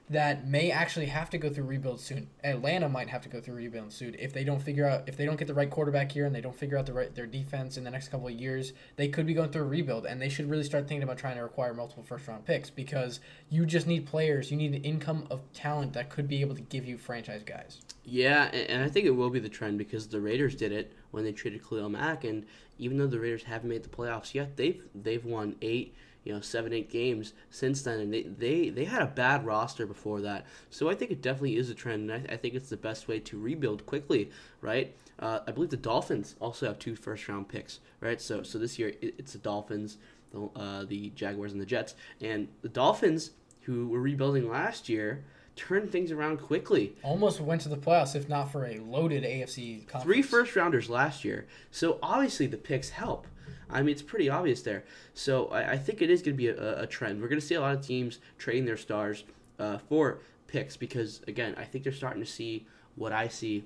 [0.10, 2.28] that may actually have to go through rebuild soon.
[2.44, 5.26] Atlanta might have to go through rebuild soon if they don't figure out if they
[5.26, 7.78] don't get the right quarterback here and they don't figure out the right their defense
[7.78, 8.74] in the next couple of years.
[8.98, 11.38] They could be going through a rebuild and they should really start thinking about trying
[11.38, 14.52] to acquire multiple first round picks because you just need players.
[14.52, 17.82] You need an income of talent that could be able to give you franchise guys.
[18.04, 20.94] Yeah, and, and I think it will be the trend because the Raiders did it
[21.12, 22.44] when they traded Khalil Mack, and
[22.78, 26.42] even though the Raiders haven't made the playoffs yet, they've they've won eight, you know,
[26.42, 30.46] seven, eight games since then, and they they, they had a bad roster before that.
[30.70, 33.08] So I think it definitely is a trend, and I, I think it's the best
[33.08, 34.96] way to rebuild quickly, right?
[35.20, 38.20] Uh, I believe the Dolphins also have two first round picks, right?
[38.20, 39.98] So so this year it, it's the Dolphins,
[40.32, 45.24] the uh, the Jaguars, and the Jets, and the Dolphins who were rebuilding last year
[45.56, 46.96] turned things around quickly.
[47.04, 50.04] Almost went to the playoffs if not for a loaded AFC conference.
[50.04, 51.48] Three first rounders last year.
[51.72, 53.28] So obviously the picks help.
[53.70, 54.84] I mean, it's pretty obvious there.
[55.14, 57.22] So I, I think it is going to be a, a trend.
[57.22, 59.24] We're going to see a lot of teams trading their stars
[59.60, 63.64] uh, for picks because, again, I think they're starting to see what I see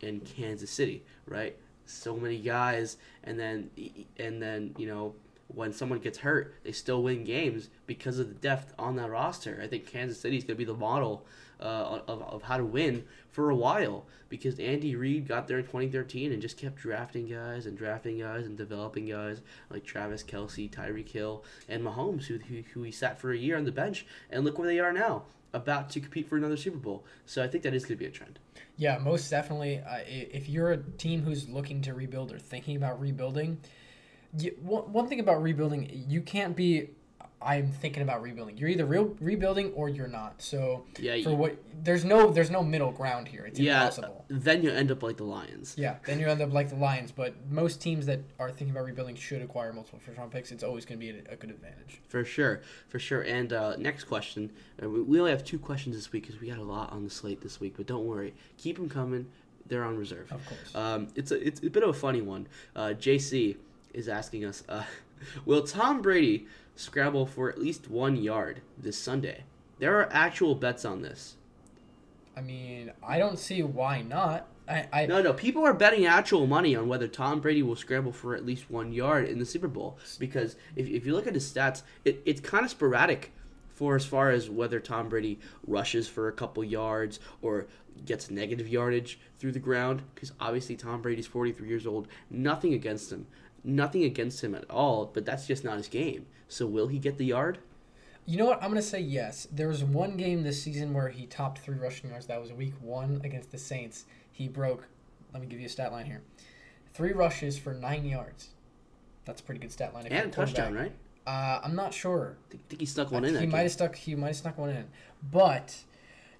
[0.00, 1.56] in Kansas City, right?
[1.86, 3.70] So many guys, and then
[4.18, 5.14] and then you know
[5.48, 9.60] when someone gets hurt, they still win games because of the depth on that roster.
[9.62, 11.24] I think Kansas City is going to be the model
[11.60, 15.64] uh, of, of how to win for a while because Andy Reid got there in
[15.64, 19.40] 2013 and just kept drafting guys and drafting guys and developing guys
[19.70, 23.56] like Travis Kelce, Tyreek Hill, and Mahomes, who, who, who he sat for a year
[23.56, 24.06] on the bench.
[24.30, 25.22] And look where they are now,
[25.52, 27.04] about to compete for another Super Bowl.
[27.24, 28.38] So I think that is going to be a trend.
[28.76, 29.78] Yeah, most definitely.
[29.78, 33.58] Uh, if you're a team who's looking to rebuild or thinking about rebuilding,
[34.38, 36.90] you, one, one thing about rebuilding, you can't be.
[37.42, 38.56] I'm thinking about rebuilding.
[38.56, 40.40] You're either real rebuilding or you're not.
[40.40, 43.44] So Yeah, for you- what there's no there's no middle ground here.
[43.44, 44.24] It's yeah, impossible.
[44.28, 45.74] then you end up like the Lions.
[45.76, 47.12] Yeah, then you end up like the Lions.
[47.12, 50.50] But most teams that are thinking about rebuilding should acquire multiple first round picks.
[50.50, 52.00] It's always going to be a, a good advantage.
[52.08, 53.20] For sure, for sure.
[53.20, 54.50] And uh, next question.
[54.82, 57.04] Uh, we, we only have two questions this week because we got a lot on
[57.04, 57.74] the slate this week.
[57.76, 59.26] But don't worry, keep them coming.
[59.68, 60.32] They're on reserve.
[60.32, 60.74] Of course.
[60.74, 62.46] Um, it's a it's a bit of a funny one.
[62.74, 63.56] Uh, JC
[63.96, 64.84] is asking us, uh,
[65.44, 69.42] will Tom Brady scramble for at least one yard this Sunday?
[69.78, 71.36] There are actual bets on this.
[72.36, 74.46] I mean, I don't see why not.
[74.68, 78.12] I, I No, no, people are betting actual money on whether Tom Brady will scramble
[78.12, 79.98] for at least one yard in the Super Bowl.
[80.18, 83.32] Because if, if you look at his stats, it, it's kind of sporadic
[83.68, 87.66] for as far as whether Tom Brady rushes for a couple yards or
[88.04, 90.02] gets negative yardage through the ground.
[90.14, 92.08] Because obviously Tom Brady's 43 years old.
[92.28, 93.26] Nothing against him.
[93.66, 96.26] Nothing against him at all, but that's just not his game.
[96.46, 97.58] So will he get the yard?
[98.24, 98.62] You know what?
[98.62, 99.48] I'm gonna say yes.
[99.50, 102.26] There was one game this season where he topped three rushing yards.
[102.26, 104.04] That was Week One against the Saints.
[104.30, 104.86] He broke.
[105.32, 106.22] Let me give you a stat line here:
[106.94, 108.50] three rushes for nine yards.
[109.24, 110.06] That's a pretty good stat line.
[110.06, 110.92] if And a touchdown, right?
[111.26, 112.36] Uh, I'm not sure.
[112.52, 113.36] I think, he snuck one in.
[113.36, 113.96] he might have stuck.
[113.96, 114.86] He might have snuck one in.
[115.32, 115.76] But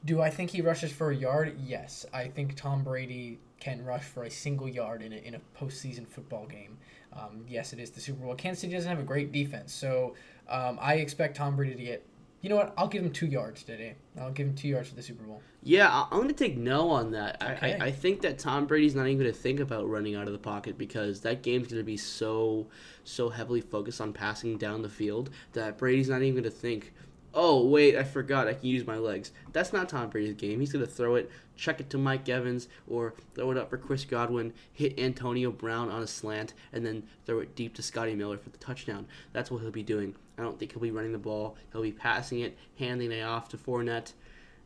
[0.04, 1.56] do I think he rushes for a yard?
[1.58, 5.40] Yes, I think Tom Brady can rush for a single yard in a, in a
[5.60, 6.78] postseason football game.
[7.16, 8.34] Um, yes, it is the Super Bowl.
[8.34, 10.14] Kansas City doesn't have a great defense, so
[10.48, 12.06] um, I expect Tom Brady to get.
[12.42, 12.74] You know what?
[12.76, 13.96] I'll give him two yards today.
[14.20, 15.40] I'll give him two yards for the Super Bowl.
[15.64, 17.42] Yeah, I- I'm going to take no on that.
[17.42, 17.76] Okay.
[17.80, 20.32] I, I think that Tom Brady's not even going to think about running out of
[20.32, 22.68] the pocket because that game's going to be so
[23.02, 26.92] so heavily focused on passing down the field that Brady's not even going to think,
[27.36, 29.30] oh wait, I forgot I can use my legs.
[29.52, 30.58] That's not Tom Brady's game.
[30.58, 33.76] He's going to throw it, chuck it to Mike Evans, or throw it up for
[33.76, 38.14] Chris Godwin, hit Antonio Brown on a slant, and then throw it deep to Scotty
[38.14, 39.06] Miller for the touchdown.
[39.32, 40.16] That's what he'll be doing.
[40.38, 41.56] I don't think he'll be running the ball.
[41.72, 44.12] He'll be passing it, handing it off to Fournette.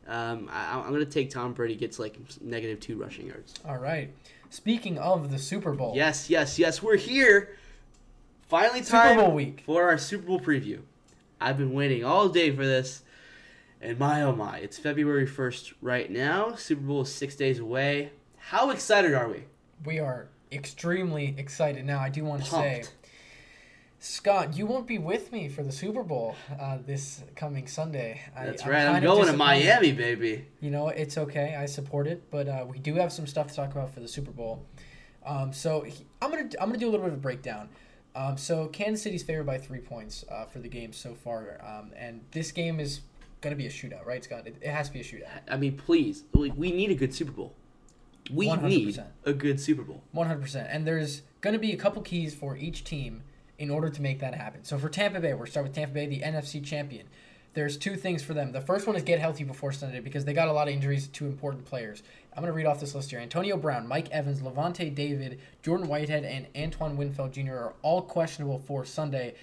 [0.07, 3.53] Um, I, I'm going to take Tom Brady gets like negative two rushing yards.
[3.67, 4.13] All right.
[4.49, 6.81] Speaking of the Super Bowl, Yes, yes, yes.
[6.81, 7.55] We're here.
[8.47, 9.63] Finally, time Super Bowl week.
[9.65, 10.79] for our Super Bowl preview.
[11.41, 13.01] I've been waiting all day for this,
[13.81, 16.55] and my oh my, it's February 1st right now.
[16.55, 18.11] Super Bowl is six days away.
[18.37, 19.45] How excited are we?
[19.83, 21.83] we are extremely excited.
[21.85, 22.83] Now, I do want to say,
[23.99, 28.21] Scott, you won't be with me for the Super Bowl uh, this coming Sunday.
[28.35, 28.85] I- That's I'm right.
[28.87, 29.33] I'm kinda going to.
[29.33, 30.45] Miami, baby.
[30.59, 31.55] You know, it's okay.
[31.55, 34.07] I support it, but uh, we do have some stuff to talk about for the
[34.07, 34.65] Super Bowl.
[35.25, 35.85] Um, so
[36.21, 37.69] I'm gonna I'm gonna do a little bit of a breakdown.
[38.15, 41.91] Um, so Kansas City's favored by three points uh, for the game so far, um,
[41.95, 43.01] and this game is
[43.39, 44.47] gonna be a shootout, right, Scott?
[44.47, 45.27] It, it has to be a shootout.
[45.49, 47.53] I mean, please, we, we need a good Super Bowl.
[48.31, 49.05] We need 100%.
[49.25, 50.03] a good Super Bowl.
[50.11, 50.67] One hundred percent.
[50.71, 53.23] And there's gonna be a couple keys for each team
[53.57, 54.63] in order to make that happen.
[54.63, 57.07] So for Tampa Bay, we're start with Tampa Bay, the NFC champion.
[57.53, 58.51] There's two things for them.
[58.51, 61.07] The first one is get healthy before Sunday because they got a lot of injuries
[61.07, 62.01] to important players.
[62.33, 63.19] I'm going to read off this list here.
[63.19, 67.53] Antonio Brown, Mike Evans, Lavonte David, Jordan Whitehead, and Antoine Winfield Jr.
[67.53, 69.35] are all questionable for Sunday.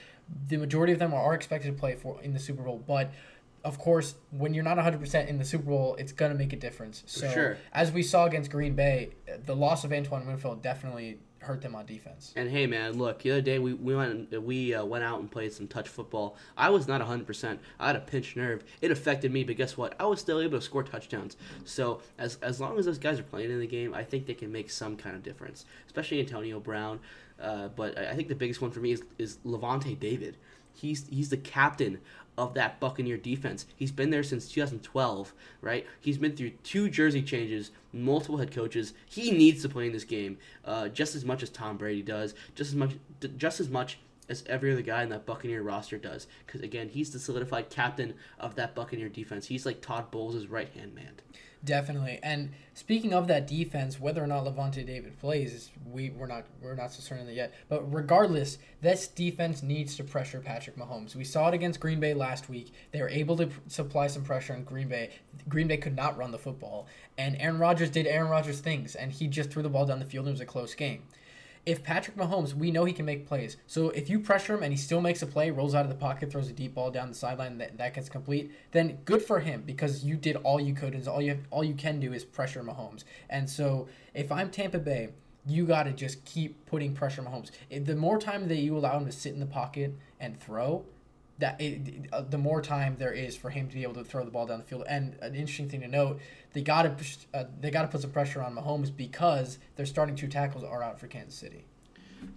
[0.49, 3.11] The majority of them are expected to play for in the Super Bowl, but
[3.65, 6.57] of course, when you're not 100% in the Super Bowl, it's going to make a
[6.57, 7.03] difference.
[7.07, 7.59] So, sure.
[7.73, 9.11] as we saw against Green Bay,
[9.45, 11.19] the loss of Antoine Winfield definitely
[11.49, 12.35] hurt them on defense.
[12.37, 15.31] And hey, man, look, the other day we, we went we uh, went out and
[15.31, 16.37] played some touch football.
[16.59, 17.59] I was not 100%.
[17.81, 18.63] I had a pinched nerve.
[18.83, 19.95] It affected me, but guess what?
[19.99, 21.39] I was still able to score touchdowns.
[21.65, 24.35] So as as long as those guys are playing in the game, I think they
[24.35, 27.01] can make some kind of difference, especially Antonio Brown.
[27.41, 30.37] Uh, but I think the biggest one for me is, is Lavonte David.
[30.75, 31.99] He's he's the captain
[32.39, 33.67] of that Buccaneer defense.
[33.75, 35.85] He's been there since 2012, right?
[36.01, 38.95] He's been through two jersey changes, multiple head coaches.
[39.11, 42.35] He needs to play in this game uh, just as much as Tom Brady does,
[42.55, 42.93] just as much,
[43.37, 46.29] just as much as every other guy in that Buccaneer roster does.
[46.47, 49.47] Because again, he's the solidified captain of that Buccaneer defense.
[49.47, 51.15] He's like Todd Bowles' right hand man.
[51.65, 52.21] Definitely.
[52.23, 56.77] And speaking of that defense, whether or not Lavonte David plays, we we're not we're
[56.77, 57.53] not so certain yet.
[57.69, 61.17] But regardless, this defense needs to pressure Patrick Mahomes.
[61.17, 62.73] We saw it against Green Bay last week.
[62.93, 65.11] They were able to supply some pressure on Green Bay.
[65.49, 66.87] Green Bay could not run the football,
[67.17, 70.05] and Aaron Rodgers did Aaron Rodgers things, and he just threw the ball down the
[70.05, 70.27] field.
[70.27, 71.03] and It was a close game.
[71.69, 73.59] If Patrick Mahomes, we know he can make plays.
[73.67, 75.97] So if you pressure him and he still makes a play, rolls out of the
[75.97, 79.41] pocket, throws a deep ball down the sideline, that, that gets complete, then good for
[79.41, 82.15] him because you did all you could, and all you have, all you can do
[82.15, 83.05] is pressure Mahomes.
[83.29, 85.11] And so if I'm Tampa Bay,
[85.47, 87.51] you got to just keep putting pressure on Mahomes.
[87.69, 90.87] If the more time that you allow him to sit in the pocket and throw,
[91.39, 94.25] that it, uh, the more time there is for him to be able to throw
[94.25, 94.85] the ball down the field.
[94.89, 96.21] And an interesting thing to note,
[96.53, 100.17] they got to uh, they got to put some pressure on Mahomes because their starting
[100.17, 101.65] two tackles are out for Kansas City.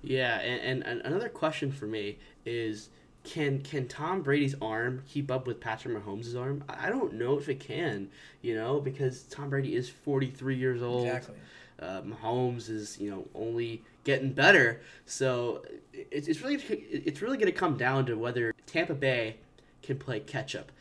[0.04, 2.90] Yeah, and, and, and another question for me is
[3.24, 6.64] can can Tom Brady's arm keep up with Patrick Mahomes' arm?
[6.70, 8.10] I don't know if it can,
[8.42, 11.08] you know, because Tom Brady is 43 years old.
[11.08, 11.36] Exactly.
[11.80, 14.82] Uh, Mahomes is, you know, only getting better.
[15.06, 19.38] So it's, it's really it's really going to come down to whether Tampa Bay
[19.82, 20.72] can play catch up.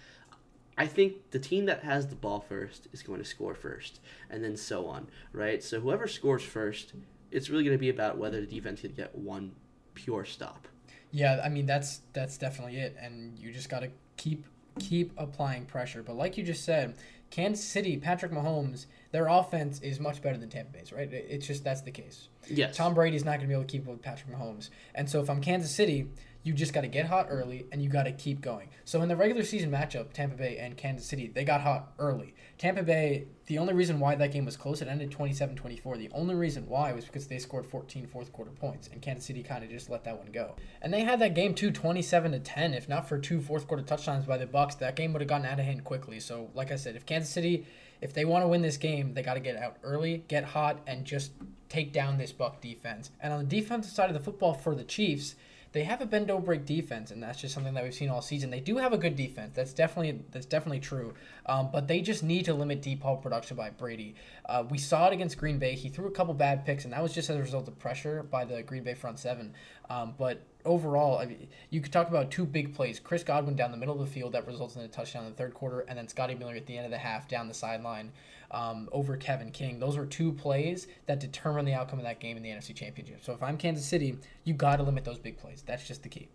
[0.78, 4.00] I think the team that has the ball first is going to score first,
[4.30, 5.62] and then so on, right?
[5.62, 6.94] So whoever scores first,
[7.30, 9.52] it's really going to be about whether the defense can get one
[9.94, 10.68] pure stop.
[11.12, 14.46] Yeah, I mean that's that's definitely it, and you just got to keep
[14.78, 16.02] keep applying pressure.
[16.02, 16.94] But like you just said,
[17.30, 21.12] Kansas City, Patrick Mahomes, their offense is much better than Tampa Bay's, right?
[21.12, 22.28] It's just that's the case.
[22.48, 22.76] Yes.
[22.76, 24.70] Tom Brady's not going to be able to keep up with Patrick Mahomes.
[24.94, 26.08] And so if I'm Kansas City,
[26.42, 28.68] you just got to get hot early and you got to keep going.
[28.84, 32.34] So in the regular season matchup, Tampa Bay and Kansas City, they got hot early.
[32.56, 35.98] Tampa Bay, the only reason why that game was close, it ended 27-24.
[35.98, 39.42] The only reason why was because they scored 14 fourth quarter points and Kansas City
[39.42, 40.56] kind of just let that one go.
[40.80, 42.74] And they had that game too 27 to 10.
[42.74, 45.46] If not for two fourth quarter touchdowns by the Bucs, that game would have gotten
[45.46, 46.20] out of hand quickly.
[46.20, 47.66] So like I said, if Kansas City
[48.00, 50.80] if they want to win this game, they got to get out early, get hot,
[50.86, 51.32] and just
[51.68, 53.10] take down this Buck defense.
[53.20, 55.34] And on the defensive side of the football for the Chiefs,
[55.72, 58.22] they have a bend don't break defense, and that's just something that we've seen all
[58.22, 58.50] season.
[58.50, 59.52] They do have a good defense.
[59.54, 61.14] That's definitely that's definitely true.
[61.46, 64.16] Um, but they just need to limit deep ball production by Brady.
[64.46, 65.74] Uh, we saw it against Green Bay.
[65.76, 68.24] He threw a couple bad picks, and that was just as a result of pressure
[68.24, 69.54] by the Green Bay front seven.
[69.88, 72.98] Um, but overall, I mean, you could talk about two big plays.
[72.98, 75.36] Chris Godwin down the middle of the field that results in a touchdown in the
[75.36, 78.10] third quarter, and then Scotty Miller at the end of the half down the sideline
[78.50, 79.78] um, over Kevin King.
[79.78, 83.22] Those were two plays that determined the outcome of that game in the NFC Championship.
[83.22, 85.62] So if I'm Kansas City, you got to limit those big plays.
[85.66, 86.28] That's just the key.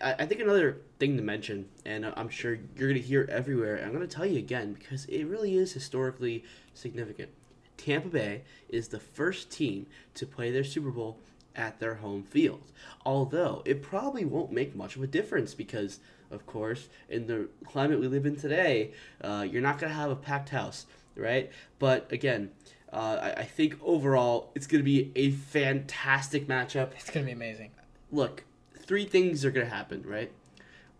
[0.00, 3.92] I think another thing to mention, and I'm sure you're going to hear everywhere, I'm
[3.92, 7.30] going to tell you again because it really is historically significant.
[7.76, 11.18] Tampa Bay is the first team to play their Super Bowl
[11.54, 12.72] at their home field.
[13.04, 18.00] Although it probably won't make much of a difference because, of course, in the climate
[18.00, 20.86] we live in today, uh, you're not going to have a packed house,
[21.16, 21.50] right?
[21.78, 22.50] But again,
[22.92, 26.92] uh, I, I think overall it's going to be a fantastic matchup.
[26.94, 27.70] It's going to be amazing.
[28.10, 28.44] Look,
[28.78, 30.30] three things are going to happen, right?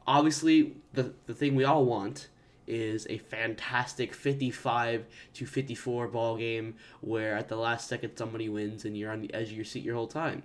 [0.07, 2.29] Obviously, the, the thing we all want
[2.67, 5.05] is a fantastic 55
[5.35, 9.33] to 54 ball game where at the last second somebody wins and you're on the
[9.35, 10.43] edge of your seat your whole time.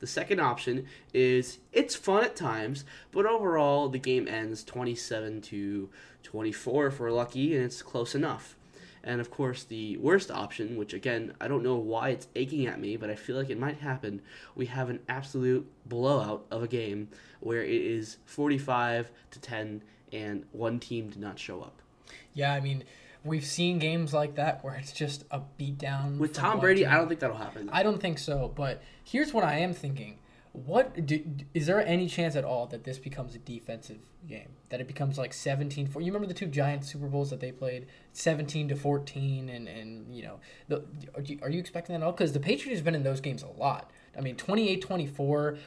[0.00, 5.90] The second option is it's fun at times, but overall the game ends 27 to
[6.22, 8.56] 24 if we're lucky and it's close enough.
[9.02, 12.80] And of course, the worst option, which again, I don't know why it's aching at
[12.80, 14.20] me, but I feel like it might happen.
[14.54, 17.08] We have an absolute blowout of a game
[17.40, 19.82] where it is 45 to 10
[20.12, 21.80] and one team did not show up.
[22.34, 22.84] Yeah, I mean,
[23.24, 26.18] we've seen games like that where it's just a beatdown.
[26.18, 26.90] With Tom Brady, team.
[26.90, 27.70] I don't think that'll happen.
[27.72, 28.52] I don't think so.
[28.54, 30.18] But here's what I am thinking:
[30.52, 31.22] What do,
[31.54, 34.48] is there any chance at all that this becomes a defensive game?
[34.70, 37.52] That it becomes like 17 4 You remember the two giant Super Bowls that they
[37.52, 40.84] played, 17 to 14, and and you know, the,
[41.14, 42.12] are, you, are you expecting that at all?
[42.12, 43.90] Because the Patriots have been in those games a lot.
[44.16, 45.58] I mean, 28 24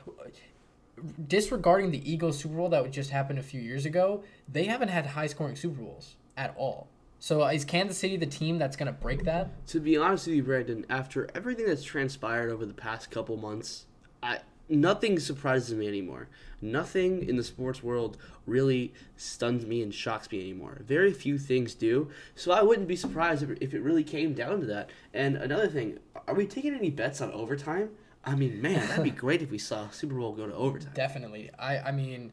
[1.28, 5.06] disregarding the Eagles Super Bowl that just happened a few years ago, they haven't had
[5.06, 6.88] high scoring Super Bowls at all.
[7.20, 9.66] So uh, is Kansas City the team that's going to break that?
[9.68, 13.86] To be honest with you, Brandon, after everything that's transpired over the past couple months,
[14.22, 14.40] I
[14.70, 16.28] nothing surprises me anymore.
[16.62, 20.82] Nothing in the sports world really stuns me and shocks me anymore.
[20.86, 22.10] Very few things do.
[22.36, 24.90] So I wouldn't be surprised if, if it really came down to that.
[25.14, 27.90] And another thing, are we taking any bets on overtime?
[28.26, 30.92] I mean, man, that'd be great if we saw Super Bowl go to overtime.
[30.94, 31.50] Definitely.
[31.60, 32.32] I I mean,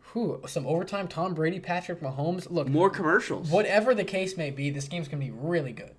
[0.00, 1.08] who some overtime?
[1.08, 2.48] Tom Brady, Patrick Mahomes.
[2.48, 3.50] Look, More commercials.
[3.50, 5.96] whatever the case may be, this game's gonna be really good.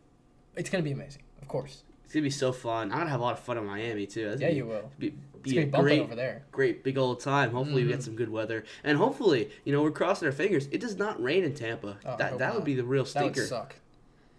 [0.56, 1.84] It's gonna be amazing, of course.
[2.06, 2.90] It's gonna be so fun.
[2.94, 4.30] I'm gonna have a lot of fun in Miami too.
[4.30, 4.92] That's Yeah, gonna you will.
[4.98, 5.14] Be,
[5.50, 6.44] be gonna a be great, over there.
[6.52, 7.52] great big old time.
[7.52, 10.68] Hopefully we get some good weather, and hopefully you know we're crossing our fingers.
[10.72, 11.98] It does not rain in Tampa.
[12.06, 13.34] Oh, that that would be the real stinker.
[13.34, 13.76] That would suck.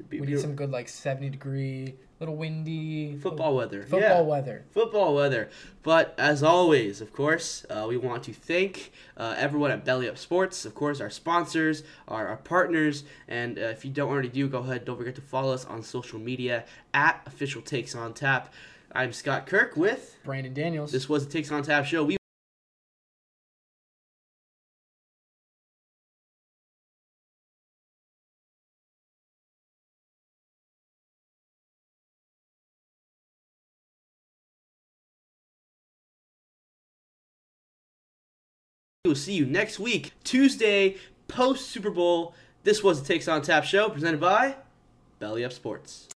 [0.09, 3.83] Be- We need some good like seventy degree, little windy football weather.
[3.83, 4.21] Football yeah.
[4.21, 4.65] weather.
[4.73, 5.51] Football weather.
[5.83, 10.17] But as always, of course, uh, we want to thank uh, everyone at Belly Up
[10.17, 13.03] Sports, of course, our sponsors, our, our partners.
[13.27, 14.85] And uh, if you don't already do, go ahead.
[14.85, 18.53] Don't forget to follow us on social media at Official Takes on Tap.
[18.93, 20.17] I'm Scott Kirk with.
[20.25, 20.93] Brandon Daniels.
[20.93, 22.05] This was the Takes on Tap show.
[22.05, 22.17] We
[39.05, 40.97] will see you next week, Tuesday,
[41.29, 42.35] post Super Bowl.
[42.63, 44.57] This was the Takes on Tap show presented by
[45.19, 46.07] Belly Up Sports.